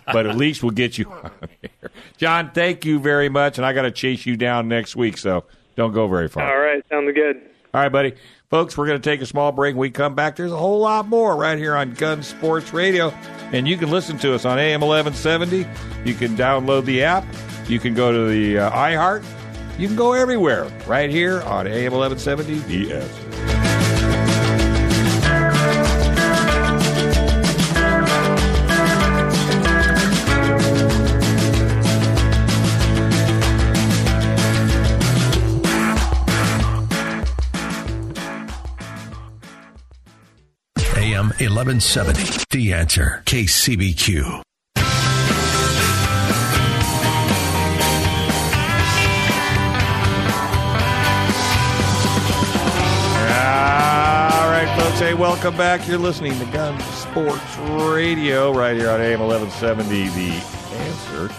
[0.07, 1.31] but at least we'll get you on
[1.63, 1.91] air.
[2.17, 3.59] John, thank you very much.
[3.59, 5.45] And I got to chase you down next week, so
[5.77, 6.49] don't go very far.
[6.49, 7.37] All right, sounds good.
[7.75, 8.15] All right, buddy.
[8.51, 9.75] Folks, we're going to take a small break.
[9.75, 13.09] When we come back, there's a whole lot more right here on Gun Sports Radio.
[13.53, 15.67] And you can listen to us on AM 1170.
[16.09, 17.25] You can download the app.
[17.67, 19.25] You can go to the uh, iHeart.
[19.79, 22.59] You can go everywhere right here on AM 1170.
[22.59, 22.93] The
[41.41, 42.45] 1170.
[42.51, 43.23] The answer.
[43.27, 44.43] KCBQ.
[53.15, 54.99] All right, folks.
[54.99, 55.87] Hey, welcome back.
[55.89, 60.09] You're listening to Gun Sports Radio right here on AM 1170.
[60.09, 60.33] The
[60.77, 61.35] answer.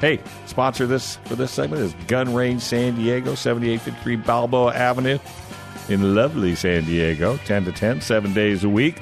[0.00, 5.18] Hey, sponsor this for this segment is Gun Range San Diego, 7853 Balboa Avenue
[5.88, 9.00] in lovely San Diego, 10 to 10, seven days a week.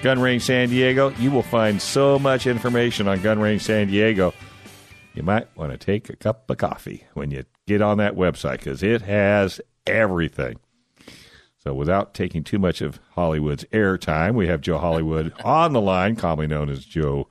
[0.00, 4.32] Gun Range San Diego, you will find so much information on Gun Range San Diego.
[5.14, 8.58] You might want to take a cup of coffee when you get on that website
[8.58, 10.60] because it has everything.
[11.56, 16.14] So, without taking too much of Hollywood's airtime, we have Joe Hollywood on the line,
[16.14, 17.26] commonly known as Joe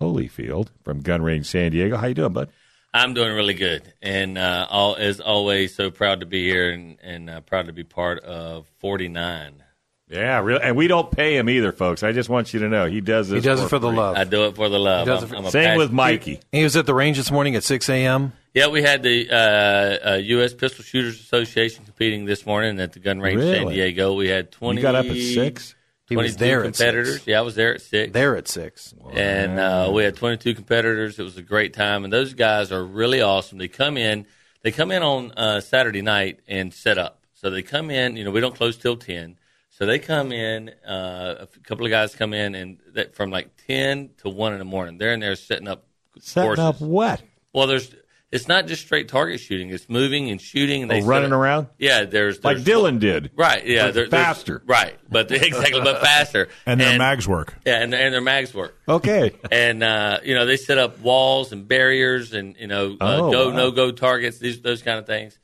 [0.00, 1.98] Holyfield from Gun Range San Diego.
[1.98, 2.48] How you doing, bud?
[2.94, 6.98] I'm doing really good, and uh, all, as always, so proud to be here and,
[7.02, 9.62] and uh, proud to be part of 49.
[10.10, 10.62] Yeah, really.
[10.62, 12.02] And we don't pay him either, folks.
[12.02, 13.42] I just want you to know he does this.
[13.42, 14.16] He does it for the love.
[14.16, 15.06] I do it for the love.
[15.06, 16.40] He does I'm- it for- I'm Same passion- with Mikey.
[16.50, 18.32] He was at the range this morning at 6 a.m.
[18.54, 20.54] Yeah, we had the uh, uh, U.S.
[20.54, 24.14] Pistol Shooters Association competing this morning at the gun range San Diego.
[24.14, 24.80] We had 20.
[24.80, 25.74] You got up at six.
[26.08, 27.12] He was 22 there at competitors.
[27.16, 27.26] six.
[27.26, 28.12] Yeah, I was there at six.
[28.14, 28.94] There at 6.
[29.12, 31.18] and uh, we had 22 competitors.
[31.18, 33.58] It was a great time, and those guys are really awesome.
[33.58, 34.24] They come in,
[34.62, 37.20] they come in on uh, Saturday night and set up.
[37.34, 38.16] So they come in.
[38.16, 39.36] You know, we don't close till 10.
[39.78, 40.70] So they come in.
[40.84, 44.58] Uh, a couple of guys come in, and that, from like 10 to one in
[44.58, 45.84] the morning, they're in there setting up
[46.18, 46.64] Setting courses.
[46.64, 47.22] up what?
[47.52, 47.94] Well, there's.
[48.32, 49.70] It's not just straight target shooting.
[49.70, 50.82] It's moving and shooting.
[50.82, 51.68] And they Oh, running up- around?
[51.78, 53.30] Yeah, there's, Like Dillon did.
[53.36, 53.64] Right.
[53.64, 53.90] Yeah.
[53.90, 54.60] There's- faster.
[54.66, 54.98] Right.
[55.08, 56.48] But exactly, but faster.
[56.66, 57.54] And their mags work.
[57.64, 59.30] Yeah, and, and their mags work Okay.
[59.50, 63.30] and uh, you know they set up walls and barriers and you know uh, Oh,
[63.32, 63.56] go wow.
[63.56, 65.38] no go targets these those kind of things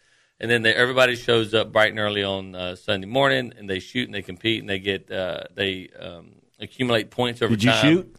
[0.44, 3.80] and then they, everybody shows up bright and early on uh, Sunday morning and they
[3.80, 7.59] shoot and they compete and they get uh, they um, accumulate points over time.
[7.59, 7.83] Did you time.
[7.83, 8.16] shoot?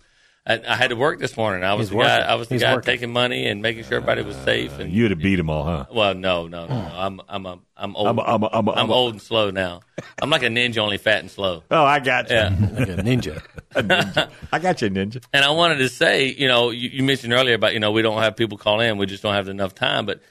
[0.47, 1.63] I, I had to work this morning.
[1.63, 2.19] I was He's the guy.
[2.19, 2.85] I was the He's guy working.
[2.93, 4.77] taking money and making sure everybody was safe.
[4.79, 5.85] And You'd have beat them all, huh?
[5.91, 6.81] well, no, no, no.
[6.81, 6.91] no.
[6.95, 8.07] I'm I'm a, I'm old.
[8.07, 9.81] I'm a- I'm a- I'm a- I'm a- old and slow now.
[10.21, 11.63] I'm like a ninja, only fat and slow.
[11.71, 12.35] Oh, I got you.
[12.35, 12.49] Yeah.
[12.79, 13.41] Like a ninja.
[14.51, 15.23] I got you, Ninja.
[15.33, 18.01] And I wanted to say, you know, you, you mentioned earlier about, you know, we
[18.01, 20.05] don't have people call in, we just don't have enough time.
[20.05, 20.21] But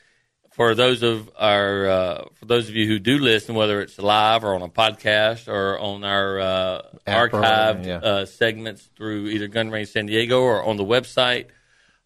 [0.55, 4.45] for those of our, uh, for those of you who do listen, whether it's live
[4.45, 7.97] or on a podcast or on our uh, App or whatever, archived yeah.
[7.97, 11.47] uh, segments through either Gun Range San Diego or on the website,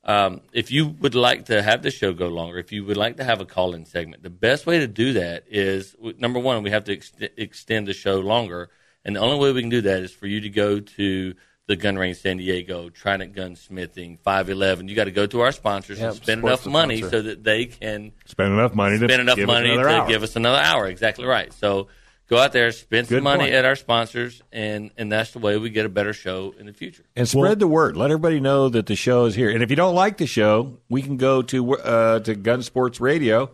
[0.02, 3.18] um, if you would like to have the show go longer, if you would like
[3.18, 6.62] to have a call in segment, the best way to do that is number one,
[6.62, 8.70] we have to ex- extend the show longer.
[9.04, 11.34] And the only way we can do that is for you to go to
[11.68, 14.88] the Gun Range San Diego, Trident Gunsmithing, 511.
[14.88, 17.66] You got to go to our sponsors Yep, and spend enough money so that they
[17.66, 20.09] can Spend enough money to spend enough give us money another to hour.
[20.09, 20.87] give us another hour.
[20.87, 21.52] Exactly right.
[21.52, 21.88] So
[22.28, 23.54] go out there, spend Good some money point.
[23.54, 26.72] at our sponsors, and, and that's the way we get a better show in the
[26.72, 27.04] future.
[27.14, 27.98] And spread the word.
[27.98, 29.50] Let everybody know that the show is here.
[29.50, 32.98] And if you don't like the show, we can go to uh, to Gun Sports
[32.98, 33.50] Radio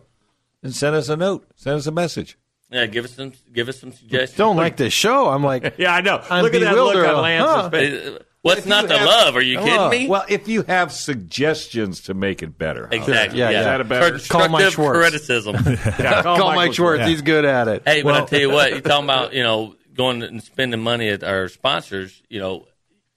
[0.63, 1.45] and send us a note.
[1.57, 2.37] Send us a message.
[2.71, 4.37] Yeah, give us some give us some suggestions.
[4.37, 5.27] Don't like this show.
[5.29, 6.21] I'm like, Yeah, I know.
[6.29, 7.69] I'm look at that look on Lance's Huh.
[7.69, 8.19] face.
[8.41, 9.35] What's If not you the have- love?
[9.35, 10.07] Are you kidding me?
[10.07, 13.39] Well, if you have suggestions to make it better, how- exactly.
[13.39, 13.59] Yeah, Yeah, yeah.
[13.59, 14.99] Is that a better- Call Mike Schwartz.
[14.99, 15.55] criticism.
[15.99, 16.99] Yeah, call, Mike Schwartz.
[17.01, 17.07] Yeah.
[17.07, 17.83] He's good at it.
[17.85, 21.09] hey, but I tell you what, you're talking about you know going and spending money
[21.09, 22.21] at our sponsors.
[22.29, 22.67] You know,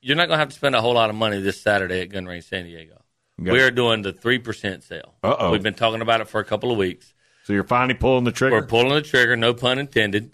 [0.00, 2.11] you're not going to have to spend a whole lot of money this Saturday at
[2.11, 2.94] Gun Range San Diego.
[3.40, 3.50] Okay.
[3.52, 5.14] We are doing the three percent sale.
[5.22, 5.50] Uh-oh.
[5.52, 7.12] We've been talking about it for a couple of weeks.
[7.48, 8.56] So you're finally pulling the trigger.
[8.56, 10.32] We're pulling the trigger, no pun intended.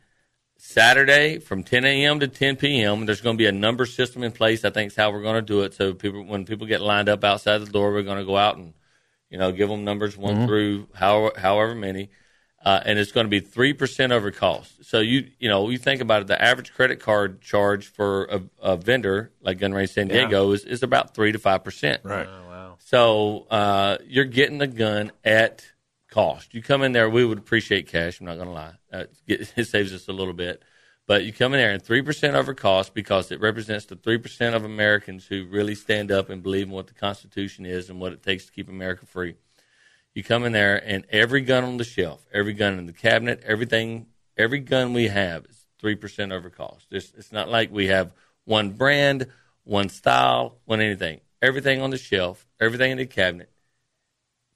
[0.59, 2.19] Saturday from 10 a.m.
[2.19, 3.07] to 10 p.m.
[3.07, 4.65] There's going to be a number system in place.
[4.65, 5.75] I think is how we're going to do it.
[5.75, 8.57] So people, when people get lined up outside the door, we're going to go out
[8.57, 8.75] and
[9.31, 12.11] you know give them numbers one through however, however many,
[12.65, 14.85] uh, and it's going to be three percent over cost.
[14.85, 18.43] So you you know you think about it, the average credit card charge for a,
[18.61, 22.01] a vendor like Gun Range San Diego is, is about three to five percent.
[22.03, 22.27] right.
[22.27, 22.75] Wow.
[22.81, 25.65] So uh, you're getting the gun at
[26.15, 26.55] cost.
[26.55, 28.21] You come in there, we would appreciate cash.
[28.21, 28.75] I'm not going to lie.
[28.93, 30.63] Uh, it, it saves us a little bit.
[31.07, 34.65] But you come in there and 3% over cost because it represents the 3% of
[34.65, 38.23] Americans who really stand up and believe in what the Constitution is and what it
[38.23, 39.35] takes to keep America free.
[40.15, 43.43] You come in there and every gun on the shelf, every gun in the cabinet,
[43.45, 44.07] everything,
[44.39, 46.87] every gun we have is 3% over cost.
[46.91, 48.13] It's, it's not like we have
[48.45, 49.27] one brand,
[49.65, 51.21] one style, one anything.
[51.43, 53.51] Everything on the shelf, everything in the cabinet,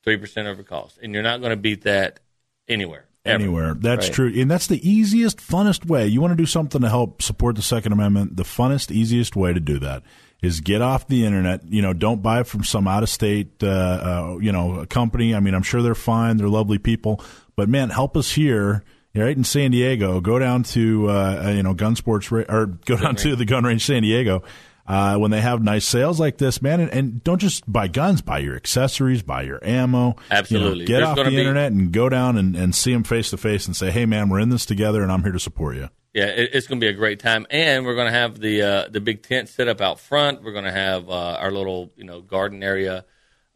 [0.07, 0.99] 3% over cost.
[1.03, 2.21] And you're not going to beat that
[2.69, 3.05] anywhere.
[3.25, 3.43] ever.
[3.43, 3.75] Anywhere.
[3.75, 4.15] That's Right.
[4.15, 4.33] true.
[4.41, 6.07] And that's the easiest, funnest way.
[6.07, 9.53] You want to do something to help support the Second Amendment, the funnest, easiest way
[9.53, 10.03] to do that
[10.41, 11.63] is get off the internet.
[11.69, 15.35] You know, don't buy from some out of state, uh, uh, you know, company.
[15.35, 16.37] I mean, I'm sure they're fine.
[16.39, 17.23] They're lovely people.
[17.57, 18.85] But man, help us here.
[19.15, 22.97] Right in San Diego, go down to uh, you know Gun Sports Ra- or go
[22.97, 24.45] down to the Gun Range San Diego
[24.89, 26.81] uh, when they have nice sales like this, man.
[26.81, 29.99] And, and don't just buy guns, buy your accessories, buy your ammo.
[29.99, 30.85] You know, Absolutely.
[30.87, 33.37] get There's off the be- internet and go down and, and see them face to
[33.37, 35.91] face and say, "Hey, man, we're in this together, and I'm here to support you."
[36.15, 38.63] Yeah, it, it's going to be a great time, and we're going to have the
[38.63, 40.43] uh, the big tent set up out front.
[40.43, 43.05] We're going to have uh, our little you know garden area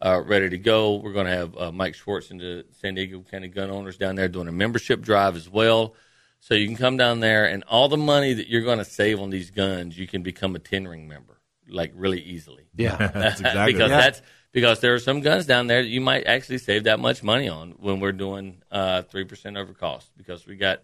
[0.05, 0.95] uh, ready to go.
[0.97, 4.15] We're going to have uh, Mike Schwartz and the San Diego County gun owners down
[4.15, 5.95] there doing a membership drive as well.
[6.43, 9.21] So you can come down there, and all the money that you're going to save
[9.21, 12.65] on these guns, you can become a ten ring member like really easily.
[12.75, 12.97] Yeah.
[13.13, 13.97] That's exactly because right.
[13.97, 17.23] that's because there are some guns down there that you might actually save that much
[17.23, 20.81] money on when we're doing uh, three percent over cost because we got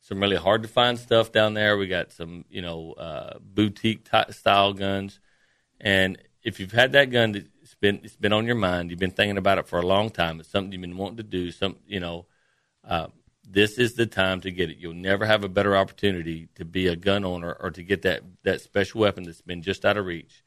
[0.00, 1.78] some really hard to find stuff down there.
[1.78, 5.20] We got some you know uh, boutique ty style guns,
[5.80, 9.12] and if you've had that gun that's been it's been on your mind, you've been
[9.12, 10.40] thinking about it for a long time.
[10.40, 11.52] It's something you've been wanting to do.
[11.52, 12.26] Some you know.
[12.82, 13.06] Uh,
[13.48, 14.78] this is the time to get it.
[14.78, 18.22] You'll never have a better opportunity to be a gun owner or to get that,
[18.42, 20.42] that special weapon that's been just out of reach,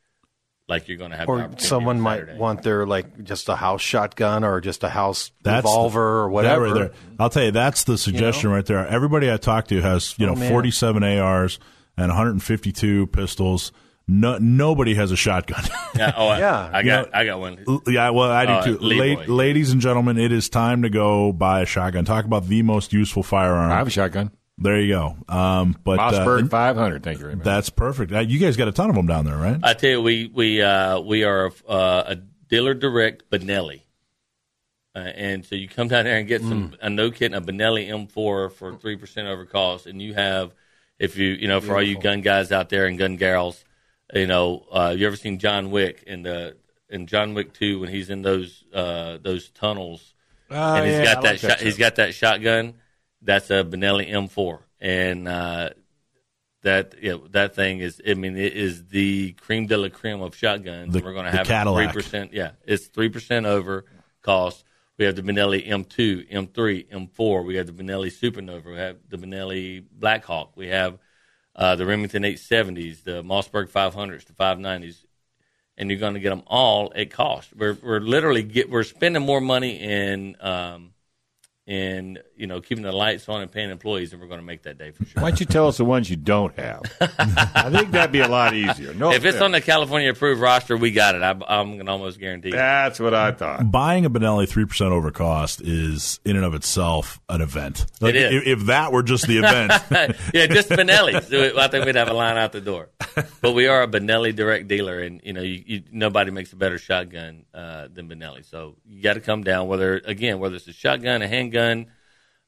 [0.68, 1.28] like you're going to have.
[1.28, 5.32] the Or someone might want their like just a house shotgun or just a house
[5.44, 6.64] That's the- revolver or that whatever.
[6.66, 6.92] right there.
[7.18, 8.86] I'll tell you, that's the suggestion right there.
[8.86, 10.52] Everybody I talk to has you oh, know Oh, man.
[10.52, 11.60] 47 ARs
[11.98, 13.72] and 152 pistols.
[14.12, 15.64] No, nobody has a shotgun.
[15.96, 16.70] Yeah, oh, I- Yeah.
[16.74, 17.82] I, You got, know- I got one.
[17.88, 18.78] yeah, well, I do Uh, too.
[18.82, 22.06] La- ladies and gentlemen, it is time to go buy a shotgun.
[22.06, 23.72] Talk about the most useful firearm.
[23.72, 24.32] I have a shotgun.
[24.58, 25.16] there you go.
[25.34, 27.04] Um, but uh, Mossberg 500.
[27.04, 27.46] Thank you very much.
[27.46, 28.12] that's perfect.
[28.12, 29.60] Uh, you guys got a ton of them down there, right?
[29.64, 32.16] I tell you, we we uh, we are uh, a
[32.50, 33.82] dealer direct Benelli,
[34.96, 37.88] uh, and so you come down there and get some a no kidding a Benelli
[37.90, 40.54] M4 for three percent over cost, and you have
[40.98, 43.64] if you you know for all you gun guys out there and gun gals,
[44.14, 46.58] you know uh, you ever seen John Wick in the
[46.90, 50.14] in John Wick two when he's in those uh, those tunnels
[50.50, 52.74] and he's yeah, got that, like that shot, he's got that shotgun.
[53.22, 55.70] That's a Benelli M4, and uh,
[56.64, 58.02] that yeah, that thing is.
[58.08, 60.94] I mean, it is the cream de la creme of shotguns.
[60.94, 62.34] The- We're going to have three percent.
[62.34, 63.86] Yeah, it's three percent over
[64.22, 64.64] cost.
[64.98, 67.46] We have the Benelli M2, M3, M4.
[67.46, 68.66] We have the Benelli Supernova.
[68.66, 70.58] We have the Benelli Blackhawk.
[70.58, 70.98] We have
[71.60, 75.04] uh, the Remington 870s, the Mossberg 500s, the 590s,
[75.78, 77.50] and you're going to get them all at cost.
[77.56, 80.94] We're we're literally get we're spending more money in um,
[81.70, 84.64] in you know keeping the lights on and paying employees and we're going to make
[84.64, 85.22] that day for sure.
[85.22, 86.82] Why don't you tell us the ones you don't have?
[87.00, 88.96] I think that'd be a lot easier.
[88.96, 91.22] No, if it's on the California approved roster, we got it.
[91.22, 92.50] I, I'm going to almost guarantee.
[92.50, 92.54] it.
[92.54, 93.72] that's what I thought.
[93.72, 97.86] Buying a Benelli three percent over cost is in and of itself an event.
[98.02, 98.34] Like, is.
[98.34, 99.72] If, if that were just the event,
[100.34, 101.14] yeah, just Benelli.
[101.60, 102.90] I think we'd have a line out the door.
[103.42, 106.56] But we are a Benelli direct dealer, and you know, you, you, nobody makes a
[106.56, 108.46] better shotgun uh, than Benelli.
[108.46, 109.68] So you got to come down.
[109.68, 111.88] Whether again, whether it's a shotgun, a handgun,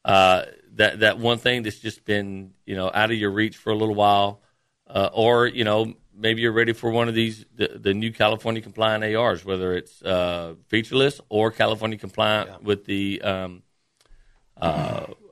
[0.03, 3.71] uh, that that one thing that's just been you know out of your reach for
[3.71, 4.41] a little while,
[4.87, 8.61] uh, or you know maybe you're ready for one of these the, the new California
[8.61, 13.63] compliant ARs, whether it's uh, featureless or California compliant with the um,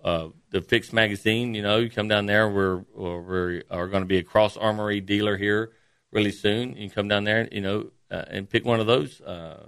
[0.04, 1.54] uh, uh, the fixed magazine.
[1.54, 2.50] You know, you come down there.
[2.50, 5.72] We're we're are going to be a cross armory dealer here
[6.12, 6.76] really soon.
[6.76, 9.22] You come down there, you know, uh, and pick one of those.
[9.22, 9.68] Uh,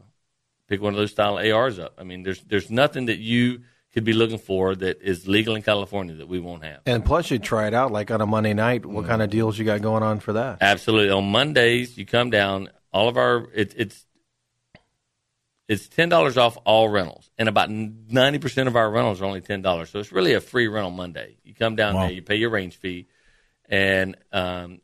[0.68, 1.96] pick one of those style ARs up.
[1.98, 3.62] I mean, there's there's nothing that you
[3.94, 6.80] could be looking for that is legal in California that we won't have.
[6.86, 8.86] and plus, you try it out like on a Monday night.
[8.86, 10.60] What kind of deals you got going on for that?
[10.62, 11.12] Absolutely.
[11.12, 12.70] On Mondays, you come down.
[12.94, 14.06] All of our it, it's
[15.68, 19.42] it's ten dollars off all rentals, and about ninety percent of our rentals are only
[19.42, 19.90] ten dollars.
[19.90, 21.38] So it's really a free rental Monday.
[21.44, 22.02] You come down Wow.
[22.02, 23.08] there, you pay your range fee,
[23.70, 24.82] and um,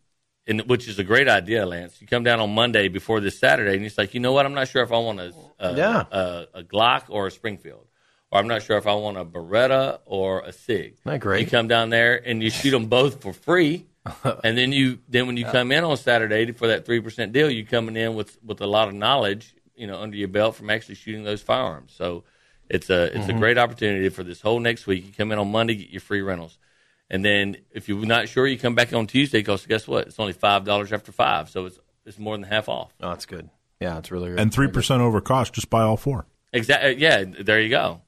[0.48, 2.00] and which is a great idea, Lance.
[2.02, 4.46] You come down on Monday before this Saturday, and it's like, you know what?
[4.46, 6.04] I'm not sure if I want a a, Yeah.
[6.12, 7.86] a, a Glock or a Springfield.
[8.30, 10.98] Or I'm not sure if I want a Beretta or a Sig.
[11.06, 11.46] That great?
[11.46, 13.86] You come down there and you shoot them both for free,
[14.44, 17.50] and then you then when you come in on Saturday for that three percent deal,
[17.50, 20.70] you're coming in with with a lot of knowledge, you know, under your belt from
[20.70, 21.94] actually shooting those firearms.
[21.96, 22.24] So
[22.70, 25.06] it's a it's a great opportunity for this whole next week.
[25.06, 26.58] You come in on Monday, get your free rentals,
[27.10, 30.08] and then if you're not sure, you come back on Tuesday because guess what?
[30.08, 32.94] It's only five dollars after five, so it's it's more than half off.
[33.00, 33.50] Oh, that's good.
[33.80, 34.40] Yeah, it's really good.
[34.40, 36.26] and three percent over cost, just buy all four.
[36.52, 36.96] Exactly.
[36.96, 38.02] Yeah, there you go.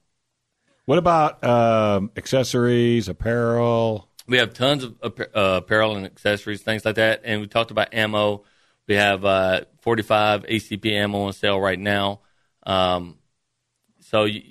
[0.86, 4.08] What about um, accessories, apparel?
[4.26, 7.22] We have tons of uh, apparel and accessories, things like that.
[7.24, 8.44] And we talked about ammo.
[8.90, 12.22] We have uh, 45 ACP ammo on sale right now.
[12.64, 13.18] Um,
[14.00, 14.42] so you,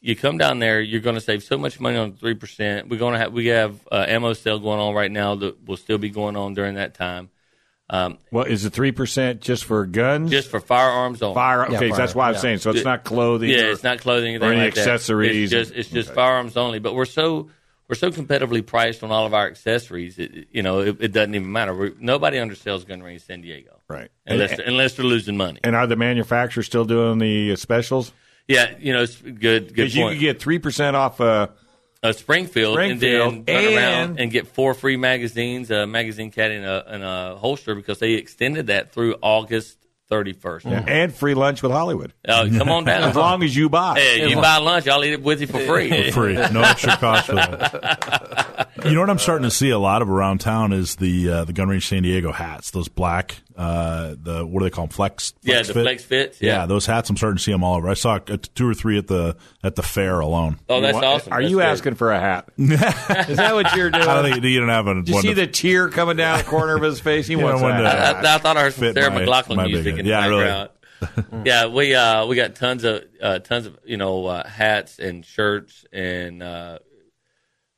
[0.00, 2.88] you come down there, you're going to save so much money on three percent.
[2.88, 5.76] We're going to have we have uh, ammo sale going on right now that will
[5.76, 7.30] still be going on during that time.
[7.92, 10.30] Um, Well, is it three percent just for guns?
[10.30, 11.34] just for firearms only.
[11.34, 11.66] fire.
[11.68, 12.40] Yeah, Okay, fire, that's why I'm yeah.
[12.40, 12.58] saying.
[12.58, 13.50] So it's not clothing.
[13.50, 14.82] Yeah, or- it's not clothing anything or any like that.
[14.82, 15.50] accessories.
[15.52, 16.78] It's just it's just firearms only.
[16.78, 17.50] But we're so
[17.88, 20.16] we're so competitively priced on all of our accessories.
[20.16, 21.74] It, you know, it, it doesn't even matter.
[21.74, 24.10] We're, nobody undersells gun range San Diego, right.
[24.26, 25.60] unless And, unless they're losing money.
[25.64, 28.12] and are the manufacturers still doing the specials?
[28.48, 30.14] Yeah, you know, it's good good Because you point.
[30.14, 31.20] can get three percent off.
[31.20, 31.48] Uh,
[32.02, 36.30] a Springfield, Springfield, and then run around and- and get four free magazines, a magazine
[36.30, 39.76] caddy, and a, and a holster because they extended that through August
[40.10, 40.88] 31st.
[40.88, 42.12] and free lunch with Hollywood.
[42.26, 43.02] Uh, come on down.
[43.10, 44.00] As long as you buy.
[44.00, 45.90] Hey, you buy lunch, I'll eat it with you for free.
[46.10, 48.69] For free, no extra cost for that.
[48.84, 51.44] You know what I'm starting to see a lot of around town is the uh,
[51.44, 54.92] the Gun Range San Diego hats, those black, uh, the what do they call them?
[54.92, 55.82] Flex, Yeah, the fit?
[55.82, 56.60] flex fits, Yeah.
[56.60, 56.66] yeah.
[56.66, 57.10] those hats.
[57.10, 57.88] I'm starting to see them all over.
[57.88, 60.58] I saw two or three at the at the fair alone.
[60.68, 61.32] Oh, that's What- awesome.
[61.32, 61.66] Are That's you good.
[61.66, 62.48] asking for a hat?
[62.58, 64.02] Is that what you're doing?
[64.08, 66.38] I don't think you don't have a Did you see to- the tear coming down
[66.38, 67.26] the corner of his face?
[67.26, 67.82] He wants one a.
[67.84, 70.22] I, I thought I heard some Sarah my- McLachlan my music in the head.
[70.24, 70.44] Yeah, really.
[70.44, 70.70] background.
[71.46, 75.24] yeah, we uh, we got tons of uh, tons of you know uh, hats and
[75.24, 76.78] shirts and uh,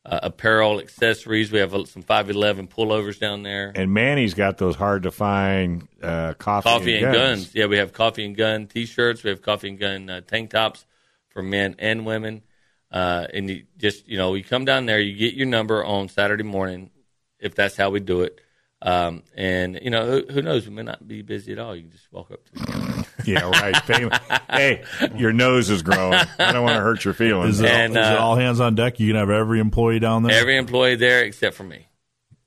[0.04, 1.52] uh, apparel accessories.
[1.52, 3.72] We have some five eleven pullovers down there.
[3.74, 7.54] And Manny's got those hard to find uh, coffee, coffee and and guns.
[7.54, 9.22] Yeah, we have coffee and gun T-shirts.
[9.22, 10.84] We have coffee and gun uh, tank tops
[11.28, 12.42] for men and women.
[12.90, 16.08] Uh, and you just you know you come down there, you get your number on
[16.08, 16.90] Saturday morning,
[17.38, 18.40] if that's how we do it.
[18.82, 21.74] Um, and you know who, who knows, we may not be busy at all.
[21.74, 23.01] You can just walk up to the.
[23.24, 23.76] Yeah, right.
[23.84, 24.10] Fam-
[24.50, 24.84] hey,
[25.16, 26.14] your nose is growing.
[26.38, 27.56] I don't want to hurt your feelings.
[27.56, 28.98] Is it, And, is it uh, all hands on deck?
[29.00, 30.38] You can have every employee down there.
[30.38, 31.86] Every employee there except for me.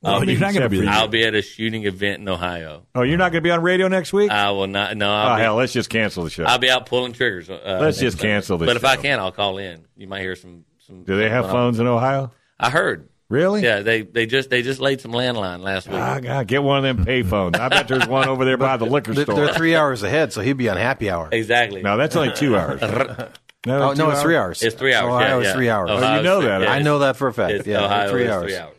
[0.02, 1.02] Well, I'll you're be, not going to be except for there.
[1.02, 2.86] I'll be at a shooting event in Ohio.
[2.94, 4.30] oh, you're not going to be on radio next week?
[4.30, 4.96] I will not.
[4.98, 6.44] No, oh, I'll, be, hell, let's just cancel the show.
[6.44, 7.50] I'll be out pulling triggers.
[7.50, 9.86] Uh, Let's just cancel this But if I can, I'll call in.
[9.96, 10.66] You might hear some.
[10.86, 12.32] some Do they have some- phones in Ohio?
[12.60, 13.10] I heard.
[13.28, 13.64] Really?
[13.64, 15.98] Yeah, they they just they just laid some landline last week.
[15.98, 17.58] Ah, God, get one of them payphones.
[17.60, 19.36] I bet there's one over there by the liquor store.
[19.36, 21.30] they're three hours ahead, so he'd be on happy hour.
[21.32, 21.82] exactly.
[21.82, 22.82] no, that's only two hours.
[23.68, 24.62] No, Oh two no, it's three hours.
[24.62, 25.12] It's three hours.
[25.12, 25.54] Ohio yeah, is yeah.
[25.54, 25.90] three hours.
[25.90, 26.62] Ohio's Oh, you know that.
[26.62, 27.66] yeah, I know that for a fact.
[27.66, 28.44] Yeah, Ohio three is hours.
[28.44, 28.76] three hours.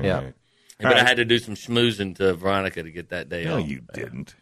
[0.00, 0.30] Yeah.
[0.78, 3.68] But I had to do some schmoozing to Veronica to get that day No, off.
[3.68, 4.36] you didn't.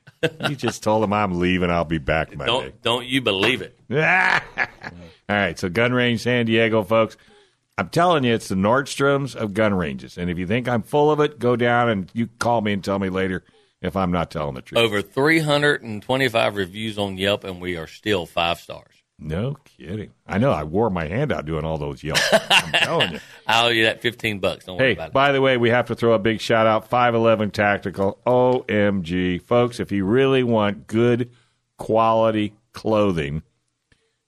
[0.51, 1.71] You just told him I'm leaving.
[1.71, 2.45] I'll be back Monday.
[2.53, 3.75] Don't don't you believe it?
[3.91, 7.17] All right, so Gun Range San Diego, folks.
[7.81, 10.19] I'm telling you, it's the Nordstroms of gun ranges.
[10.19, 12.85] And if you think I'm full of it, go down and you call me and
[12.85, 13.43] tell me later
[13.81, 14.79] if I'm not telling the truth.
[14.79, 18.95] Over 325 reviews on Yelp, and we are still five stars.
[19.19, 20.11] No kidding.
[20.27, 20.51] I know.
[20.51, 22.23] I wore my hand out doing all those yelps.
[22.33, 23.21] I'm telling you.
[23.47, 24.67] I'll owe you that 15 bucks.
[24.67, 25.13] Don't worry Hey, about it.
[25.15, 28.19] by the way, we have to throw a big shout out 511 Tactical.
[28.27, 29.41] OMG.
[29.43, 31.31] Folks, if you really want good
[31.79, 33.43] quality clothing,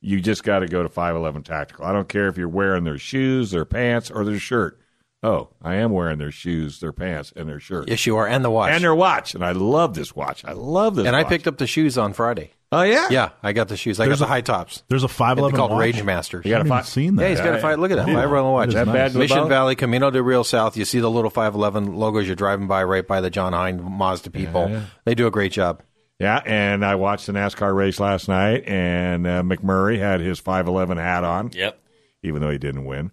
[0.02, 1.84] you just got to go to 511 Tactical.
[1.86, 4.78] I don't care if you're wearing their shoes, their pants, or their shirt.
[5.22, 7.88] Oh, I am wearing their shoes, their pants, and their shirt.
[7.88, 8.72] Yes, you are, and the watch.
[8.72, 9.36] And their watch.
[9.36, 10.44] And I love this watch.
[10.44, 12.50] I love this And I picked up the shoes on Friday.
[12.72, 13.06] Oh, yeah?
[13.10, 14.00] Yeah, I got the shoes.
[14.00, 14.82] I There's got a- the high tops.
[14.88, 15.78] There's a five eleven called watch.
[15.80, 16.44] Rage Masters.
[16.44, 17.22] You got I to seen that.
[17.22, 17.78] Yeah, he's got a five.
[17.78, 18.08] Look at that.
[18.08, 18.14] Yeah.
[18.14, 18.68] Five eleven watch.
[18.68, 19.46] Is that bad Mission?
[19.48, 20.76] Valley, Camino del Rio South.
[20.76, 22.26] You see the little five eleven logos.
[22.26, 24.82] You're driving by right by the John Hine Mazda people.
[25.04, 25.82] They do a great job.
[26.22, 30.96] Yeah, and I watched the NASCAR race last night, and uh, McMurray had his 511
[30.96, 31.50] hat on.
[31.52, 31.80] Yep.
[32.22, 33.10] even though he didn't win.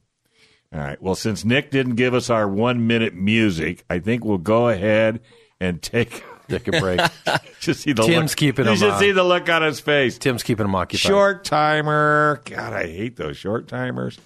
[0.71, 1.01] All right.
[1.01, 5.21] Well, since Nick didn't give us our one minute music, I think we'll go ahead
[5.59, 6.23] and take.
[6.49, 6.99] Take a break.
[7.59, 8.37] just see the Tim's look.
[8.37, 8.99] keeping you him should on.
[8.99, 10.17] see the look on his face.
[10.17, 11.07] Tim's keeping them occupied.
[11.07, 12.41] Short timer.
[12.45, 14.17] God, I hate those short timers.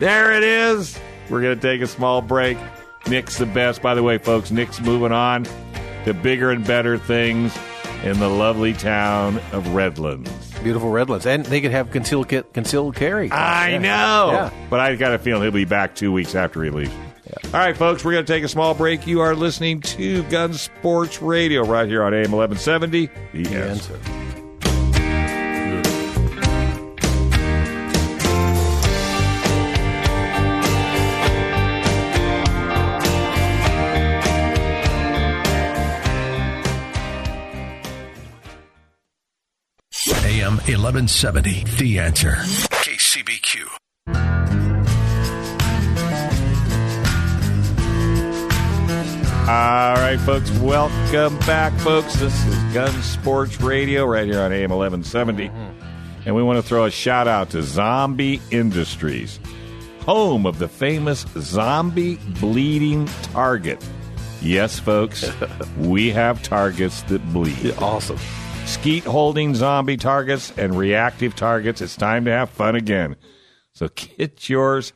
[0.00, 0.98] There it is.
[1.30, 2.58] We're going to take a small break.
[3.06, 3.80] Nick's the best.
[3.80, 5.46] By the way, folks, Nick's moving on
[6.04, 7.56] to bigger and better things
[8.02, 10.30] in the lovely town of Redlands.
[10.62, 13.30] Beautiful Redlands, and they could have concealed concealed carry.
[13.30, 13.78] I Yeah.
[13.78, 14.30] know.
[14.32, 14.50] Yeah.
[14.70, 16.92] But I got a feeling he'll be back two weeks after he leaves.
[17.46, 19.06] All right, folks, we're going to take a small break.
[19.06, 23.08] You are listening to Gun Sports Radio right here on AM 1170.
[23.32, 23.98] The answer.
[24.04, 24.31] AM
[40.82, 41.62] 1170.
[41.78, 42.32] The answer.
[42.82, 43.68] KCBQ.
[49.48, 52.16] All right, folks, welcome back, folks.
[52.16, 55.50] This is Gun Sports Radio right here on AM 1170.
[55.50, 55.82] Mm-hmm.
[56.26, 59.38] And we want to throw a shout out to Zombie Industries,
[60.00, 63.88] home of the famous zombie bleeding target.
[64.40, 65.30] Yes, folks,
[65.78, 67.72] we have targets that bleed.
[67.78, 68.18] Awesome.
[68.66, 71.80] Skeet holding zombie targets and reactive targets.
[71.80, 73.16] It's time to have fun again.
[73.74, 74.92] So get yours.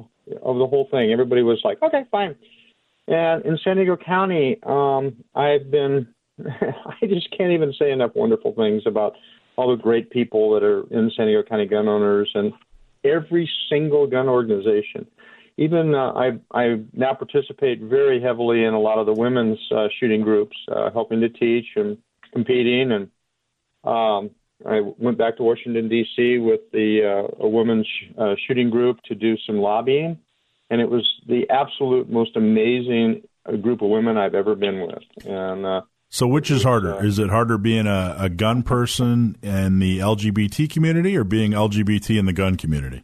[0.43, 1.11] of the whole thing.
[1.11, 2.35] Everybody was like, "Okay, fine."
[3.07, 6.07] And in San Diego County, um, I've been,
[6.45, 9.15] I just can't even say enough wonderful things about
[9.55, 12.53] all the great people that are in San Diego County gun owners and
[13.03, 15.07] every single gun organization.
[15.57, 19.87] Even uh, I, I now participate very heavily in a lot of the women's uh,
[19.99, 21.97] shooting groups, uh, helping to teach and
[22.33, 22.91] competing.
[22.91, 23.09] And
[23.83, 24.31] um,
[24.65, 26.39] I went back to Washington D.C.
[26.39, 30.19] with the uh, a women's uh, shooting group to do some lobbying
[30.69, 35.03] and it was the absolute most amazing uh, group of women I've ever been with.
[35.25, 37.03] And uh, so, which is harder?
[37.03, 42.19] Is it harder being a, a gun person in the LGBT community or being LGBT
[42.19, 43.03] in the gun community?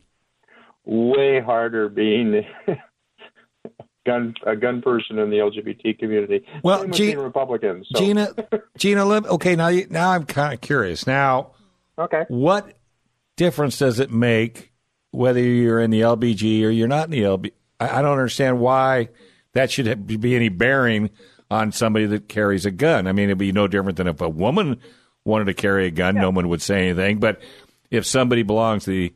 [0.86, 2.45] Way harder being
[4.05, 6.45] gun a gun person in the LGBT community.
[6.63, 7.87] Well, G- Republicans.
[7.93, 7.99] So.
[7.99, 8.33] Gina,
[8.77, 9.55] Gina, okay.
[9.55, 11.07] Now, you, now I'm kind of curious.
[11.07, 11.51] Now,
[11.97, 12.73] okay, what
[13.35, 14.73] difference does it make
[15.13, 17.51] whether you're in the LBG or you're not in the LB.
[17.79, 19.09] I, I don't understand why
[19.53, 21.11] that should be any bearing
[21.51, 23.05] on somebody that carries a gun.
[23.05, 24.79] I mean, it'd be no different than if a woman
[25.23, 26.21] wanted to carry a gun, yeah.
[26.21, 27.19] no one would say anything.
[27.19, 27.41] But
[27.91, 29.13] if somebody belongs to the,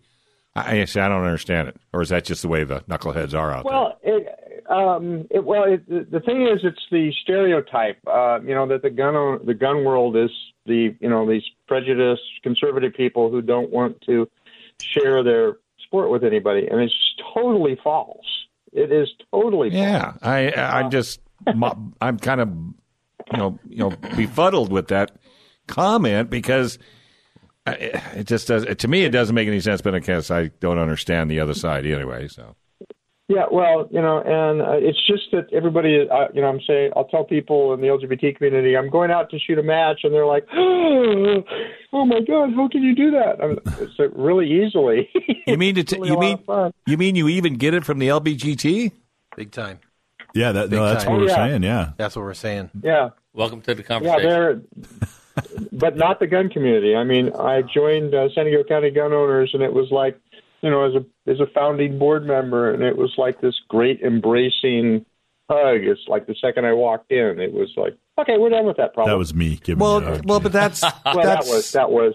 [0.56, 3.66] I, I don't understand it, or is that just the way the knuckleheads are out
[3.66, 4.20] well, there?
[4.20, 8.00] It, um, it, well, it, the thing is, it's the stereotype.
[8.06, 10.30] Uh, you know that the gun the gun world is
[10.66, 14.28] the you know these prejudiced conservative people who don't want to
[14.82, 16.94] share their sport with anybody, and it's
[17.34, 18.26] totally false.
[18.74, 20.12] It is totally yeah.
[20.12, 20.20] False.
[20.22, 21.22] I I just
[22.02, 22.50] I'm kind of
[23.32, 25.12] you know you know befuddled with that
[25.68, 26.78] comment because
[27.66, 29.82] it just does to me it doesn't make any sense.
[29.82, 32.28] But I guess I don't understand the other side anyway.
[32.28, 32.56] So
[33.30, 36.92] yeah, well, you know, and uh, it's just that everybody, uh, you know, I'm saying,
[36.96, 40.14] I'll tell people in the LGBT community, I'm going out to shoot a match, and
[40.14, 41.44] they're like, oh,
[41.94, 43.44] oh my god, how can you do that?
[43.44, 45.10] I mean, it's uh, really easily.
[45.46, 48.08] You mean to t- really you mean you mean you even get it from the
[48.08, 48.94] LBGT?
[49.36, 49.80] Big time.
[50.34, 51.14] Yeah, that, no, that's time.
[51.14, 51.36] what we're oh, yeah.
[51.36, 51.64] saying.
[51.64, 52.72] Yeah, that's what we're saying.
[52.82, 53.10] Yeah.
[53.34, 54.24] Welcome to the conversation.
[54.24, 54.62] Yeah, they're,
[55.74, 56.96] but not the gun community.
[56.96, 60.20] I mean, I joined uh, San Diego County Gun Owners, and it was like
[60.62, 64.02] you know, as a as a founding board member, and it was like this great
[64.02, 65.06] embracing
[65.50, 65.82] hug.
[65.84, 68.94] It's like the second I walked in, it was like, okay, we're done with that
[68.94, 69.14] problem.
[69.14, 70.26] That was me giving well, me a hug.
[70.26, 72.14] Well, but that's well, that's, that was that was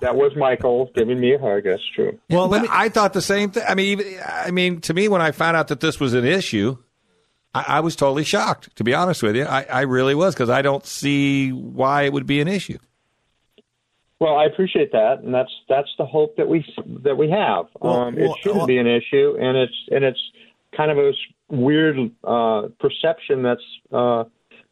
[0.00, 1.64] that was Michael giving me a hug.
[1.64, 2.18] That's true.
[2.30, 3.64] Well, me, I thought the same thing.
[3.68, 6.24] I mean, even, I mean, to me, when I found out that this was an
[6.24, 6.78] issue,
[7.54, 8.74] I, I was totally shocked.
[8.76, 12.12] To be honest with you, I, I really was because I don't see why it
[12.12, 12.78] would be an issue.
[14.20, 16.64] Well, I appreciate that, and that's that's the hope that we
[17.02, 17.66] that we have.
[17.80, 20.20] Well, um, well, it shouldn't well, be an issue, and it's and it's
[20.76, 21.12] kind of a
[21.48, 23.62] weird uh, perception that's
[23.92, 24.24] uh,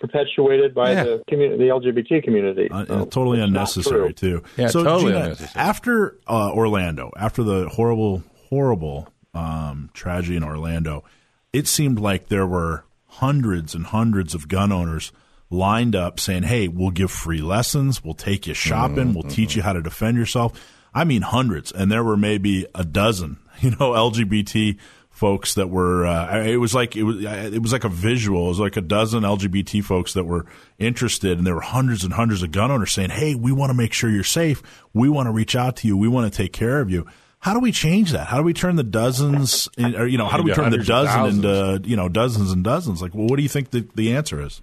[0.02, 1.04] perpetuated by yeah.
[1.04, 2.68] the community, the LGBT community.
[2.70, 4.42] Uh, so totally unnecessary too.
[4.56, 5.64] Yeah, so, totally Gina, unnecessary.
[5.64, 11.04] After uh, Orlando, after the horrible, horrible um, tragedy in Orlando,
[11.52, 15.12] it seemed like there were hundreds and hundreds of gun owners
[15.52, 19.14] lined up saying, "Hey, we'll give free lessons, we'll take you shopping, mm-hmm.
[19.14, 20.58] we'll teach you how to defend yourself."
[20.94, 24.78] I mean, hundreds, and there were maybe a dozen, you know, LGBT
[25.10, 26.06] folks that were.
[26.06, 27.24] Uh, it was like it was.
[27.24, 28.46] It was like a visual.
[28.46, 30.46] It was like a dozen LGBT folks that were
[30.78, 33.74] interested, and there were hundreds and hundreds of gun owners saying, "Hey, we want to
[33.74, 34.62] make sure you're safe.
[34.92, 35.96] We want to reach out to you.
[35.96, 37.06] We want to take care of you."
[37.38, 38.28] How do we change that?
[38.28, 40.78] How do we turn the dozens, in, or you know, how do we turn the
[40.78, 43.02] dozen into you know dozens and dozens?
[43.02, 44.62] Like, well, what do you think the, the answer is?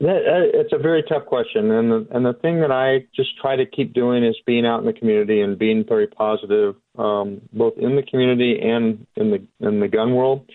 [0.00, 3.56] That, it's a very tough question, and the, and the thing that I just try
[3.56, 7.74] to keep doing is being out in the community and being very positive, um, both
[7.78, 10.48] in the community and in the in the gun world,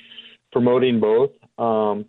[0.53, 1.31] promoting both.
[1.57, 2.05] Um,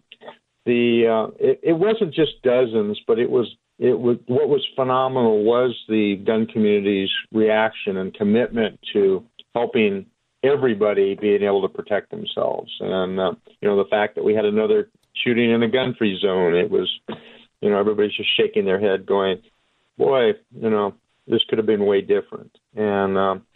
[0.65, 5.43] the uh, it, it wasn't just dozens, but it was it was what was phenomenal
[5.43, 9.25] was the gun community's reaction and commitment to
[9.55, 10.07] helping
[10.45, 14.45] everybody being able to protect themselves, and uh, you know the fact that we had
[14.45, 14.89] another
[15.23, 16.55] shooting in a gun free zone.
[16.55, 16.91] It was,
[17.61, 19.43] you know, everybody's just shaking their head, going,
[19.99, 20.95] "Boy, you know,
[21.27, 23.47] this could have been way different." And um,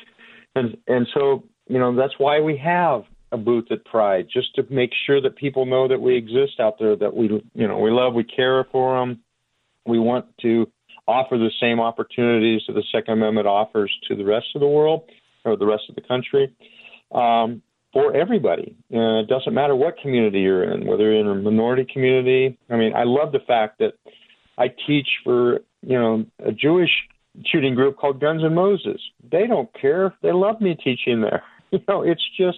[0.54, 4.66] and and so, you know, that's why we have a booth at Pride, just to
[4.70, 7.90] make sure that people know that we exist out there, that we, you know, we
[7.90, 9.20] love, we care for them.
[9.86, 10.66] We want to
[11.06, 15.08] offer the same opportunities that the Second Amendment offers to the rest of the world
[15.44, 16.54] or the rest of the country.
[17.12, 17.62] Um,
[17.92, 18.76] for everybody.
[18.92, 22.58] Uh, it doesn't matter what community you're in, whether you're in a minority community.
[22.70, 23.94] I mean, I love the fact that
[24.58, 26.90] I teach for you know a Jewish
[27.46, 29.00] shooting group called Guns and Moses.
[29.30, 30.12] They don't care.
[30.22, 31.42] They love me teaching there.
[31.70, 32.56] You know, it's just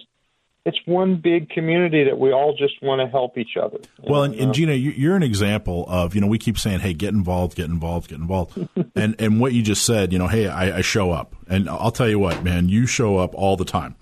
[0.65, 3.79] it's one big community that we all just want to help each other.
[4.01, 6.93] Well, and, and Gina, you- you're an example of you know we keep saying, "Hey,
[6.93, 8.57] get involved, get involved, get involved,"
[8.95, 11.91] and and what you just said, you know, hey, I, I show up, and I'll
[11.91, 13.95] tell you what, man, you show up all the time.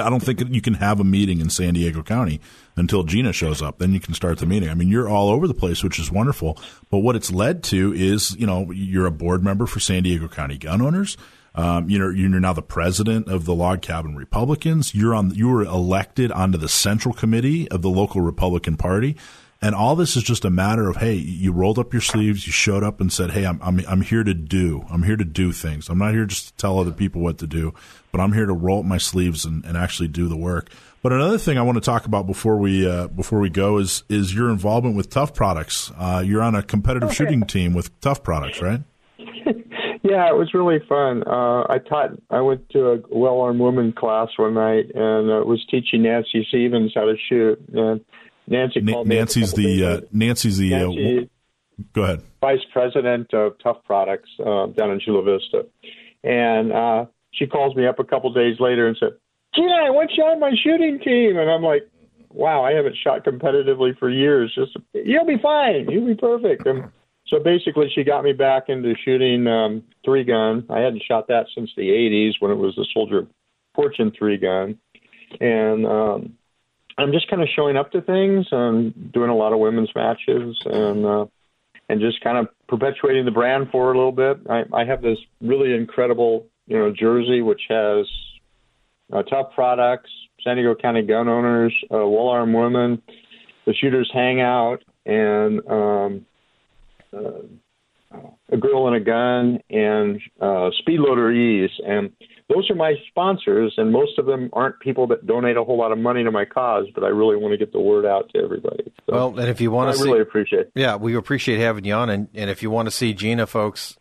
[0.00, 2.40] I don't think you can have a meeting in San Diego County
[2.76, 3.78] until Gina shows up.
[3.78, 4.68] Then you can start the meeting.
[4.68, 6.58] I mean, you're all over the place, which is wonderful.
[6.90, 10.28] But what it's led to is, you know, you're a board member for San Diego
[10.28, 11.16] County Gun Owners.
[11.56, 14.94] Um, you know, you're now the president of the Log Cabin Republicans.
[14.94, 15.32] You're on.
[15.34, 19.16] You were elected onto the central committee of the local Republican Party.
[19.64, 22.52] And all this is just a matter of, hey, you rolled up your sleeves, you
[22.52, 24.84] showed up and said, hey, I'm, I'm, I'm here to do.
[24.90, 25.88] I'm here to do things.
[25.88, 27.72] I'm not here just to tell other people what to do,
[28.12, 30.68] but I'm here to roll up my sleeves and, and actually do the work.
[31.00, 34.04] But another thing I want to talk about before we uh, before we go is
[34.10, 35.90] is your involvement with Tough Products.
[35.96, 38.82] Uh, you're on a competitive shooting team with Tough Products, right?
[40.06, 41.22] Yeah, it was really fun.
[41.26, 42.10] Uh, I taught.
[42.28, 46.92] I went to a well-armed woman class one night and uh, was teaching Nancy Stevens
[46.94, 47.58] how to shoot.
[47.72, 48.04] And
[48.46, 49.16] Nancy Na- called me.
[49.16, 50.00] up a Nancy's the uh.
[50.12, 50.74] Nancy's the.
[50.74, 52.22] Uh, go ahead.
[52.40, 55.66] vice president of Tough Products uh, down in Chula Vista,
[56.22, 59.10] and uh, she calls me up a couple days later and said,
[59.54, 61.88] "Gina, I want you on my shooting team," and I'm like.
[62.36, 64.52] Wow, I haven't shot competitively for years.
[64.56, 65.88] Just you'll be fine.
[65.88, 66.66] You'll be perfect.
[66.66, 66.90] And
[67.28, 70.66] so basically, she got me back into shooting um, three gun.
[70.68, 73.28] I hadn't shot that since the '80s when it was the Soldier
[73.76, 74.76] Fortune three gun,
[75.40, 76.32] and um,
[76.96, 80.56] I'm just kind of showing up to things and doing a lot of women's matches
[80.64, 81.26] and uh,
[81.88, 84.38] and just kind of perpetuating the brand for a little bit.
[84.48, 88.06] I, I have this really incredible, you know, jersey which has
[89.12, 90.10] uh, tough products,
[90.42, 93.02] San Diego County gun owners, uh, well armed women,
[93.66, 96.26] the shooters hangout, and um,
[97.12, 98.18] uh,
[98.50, 102.12] a girl and a gun, and uh, speed loader Ease, and
[102.48, 105.92] those are my sponsors, and most of them aren't people that donate a whole lot
[105.92, 108.42] of money to my cause, but I really want to get the word out to
[108.42, 108.84] everybody.
[109.06, 110.60] So Well, and if you want I to see, really appreciate.
[110.66, 110.72] it.
[110.74, 113.96] yeah, we appreciate having you on, and, and if you want to see Gina, folks,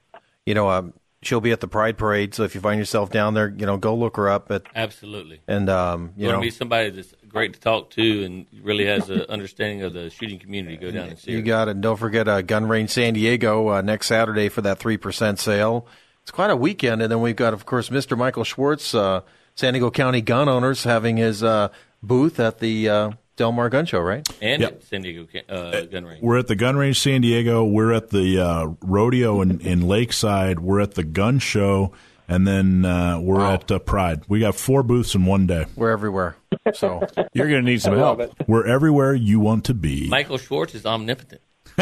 [0.45, 2.33] you know, um, she'll be at the Pride Parade.
[2.33, 5.39] So if you find yourself down there, you know, go look her up at, Absolutely.
[5.47, 8.45] and um, you You want know, to meet somebody that's great to talk to and
[8.61, 10.75] really has an understanding of the shooting community.
[10.75, 11.37] Go down and see her.
[11.37, 11.47] You her.
[11.47, 11.71] got it.
[11.71, 15.87] And don't forget uh, Gun Range San Diego uh, next Saturday for that 3% sale.
[16.23, 17.01] It's quite a weekend.
[17.01, 18.17] And then we've got, of course, Mr.
[18.17, 19.21] Michael Schwartz, uh,
[19.55, 21.67] San Diego County Gun Owners, having his uh,
[22.01, 24.25] booth at the uh, Del Mar Gun Show, right?
[24.41, 24.71] and Yep.
[24.71, 26.21] at San Diego uh, Gun Range.
[26.23, 27.65] We're at the Gun Range San Diego.
[27.65, 30.59] We're at the uh, rodeo in, in Lakeside.
[30.59, 31.91] We're at the gun show,
[32.29, 34.21] and then uh, we're at uh, Pride.
[34.29, 35.65] We got four booths in one day.
[35.75, 36.37] We're everywhere.
[36.73, 38.21] So You're going to need some help.
[38.21, 38.31] it.
[38.47, 40.07] We're everywhere you want to be.
[40.07, 41.41] Michael Schwartz is omnipotent.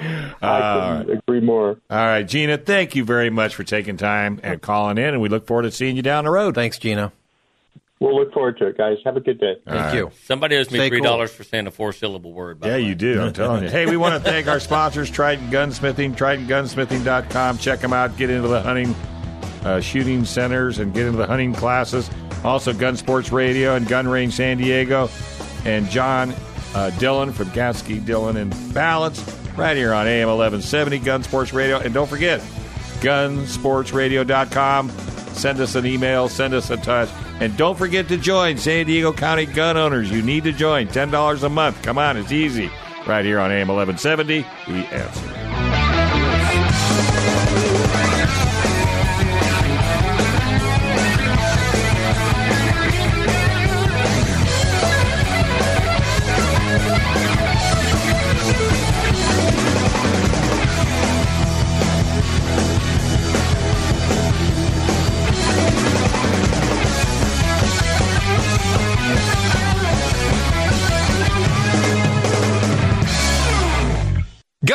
[0.42, 1.78] I couldn't agree more.
[1.90, 5.28] All right, Gina, thank you very much for taking time and calling in, and we
[5.28, 6.54] look forward to seeing you down the road.
[6.54, 7.12] thanks, Gina.
[8.00, 8.98] We'll look forward to it, guys.
[9.04, 9.56] Have a good day.
[9.66, 10.12] Thank you.
[10.22, 11.06] Somebody owes me Stay three cool.
[11.08, 12.60] dollars for saying a four syllable word.
[12.60, 12.82] By Yeah, way.
[12.82, 13.20] you do.
[13.20, 13.68] I'm telling you.
[13.70, 17.58] Hey, we want to thank our sponsors, Trident Gunsmithing, TridentGunsmithing.com.
[17.58, 18.16] Check them out.
[18.16, 18.94] Get into the hunting
[19.64, 22.08] uh, shooting centers and get into the hunting classes.
[22.44, 25.08] Also, Gun Sports Radio and Gun Range San Diego.
[25.64, 26.32] And John
[26.76, 31.78] uh, Dillon from Gatzke Dillon and Ballance right here on AM 1170 Gun Sports Radio.
[31.78, 32.40] And don't forget,
[33.00, 34.90] gunsportsradio.com.
[34.90, 37.08] Send us an email, send us a touch.
[37.40, 40.10] And don't forget to join San Diego County Gun Owners.
[40.10, 40.88] You need to join.
[40.88, 41.82] $10 a month.
[41.82, 42.70] Come on, it's easy.
[43.06, 45.37] Right here on AM 1170, The Answer.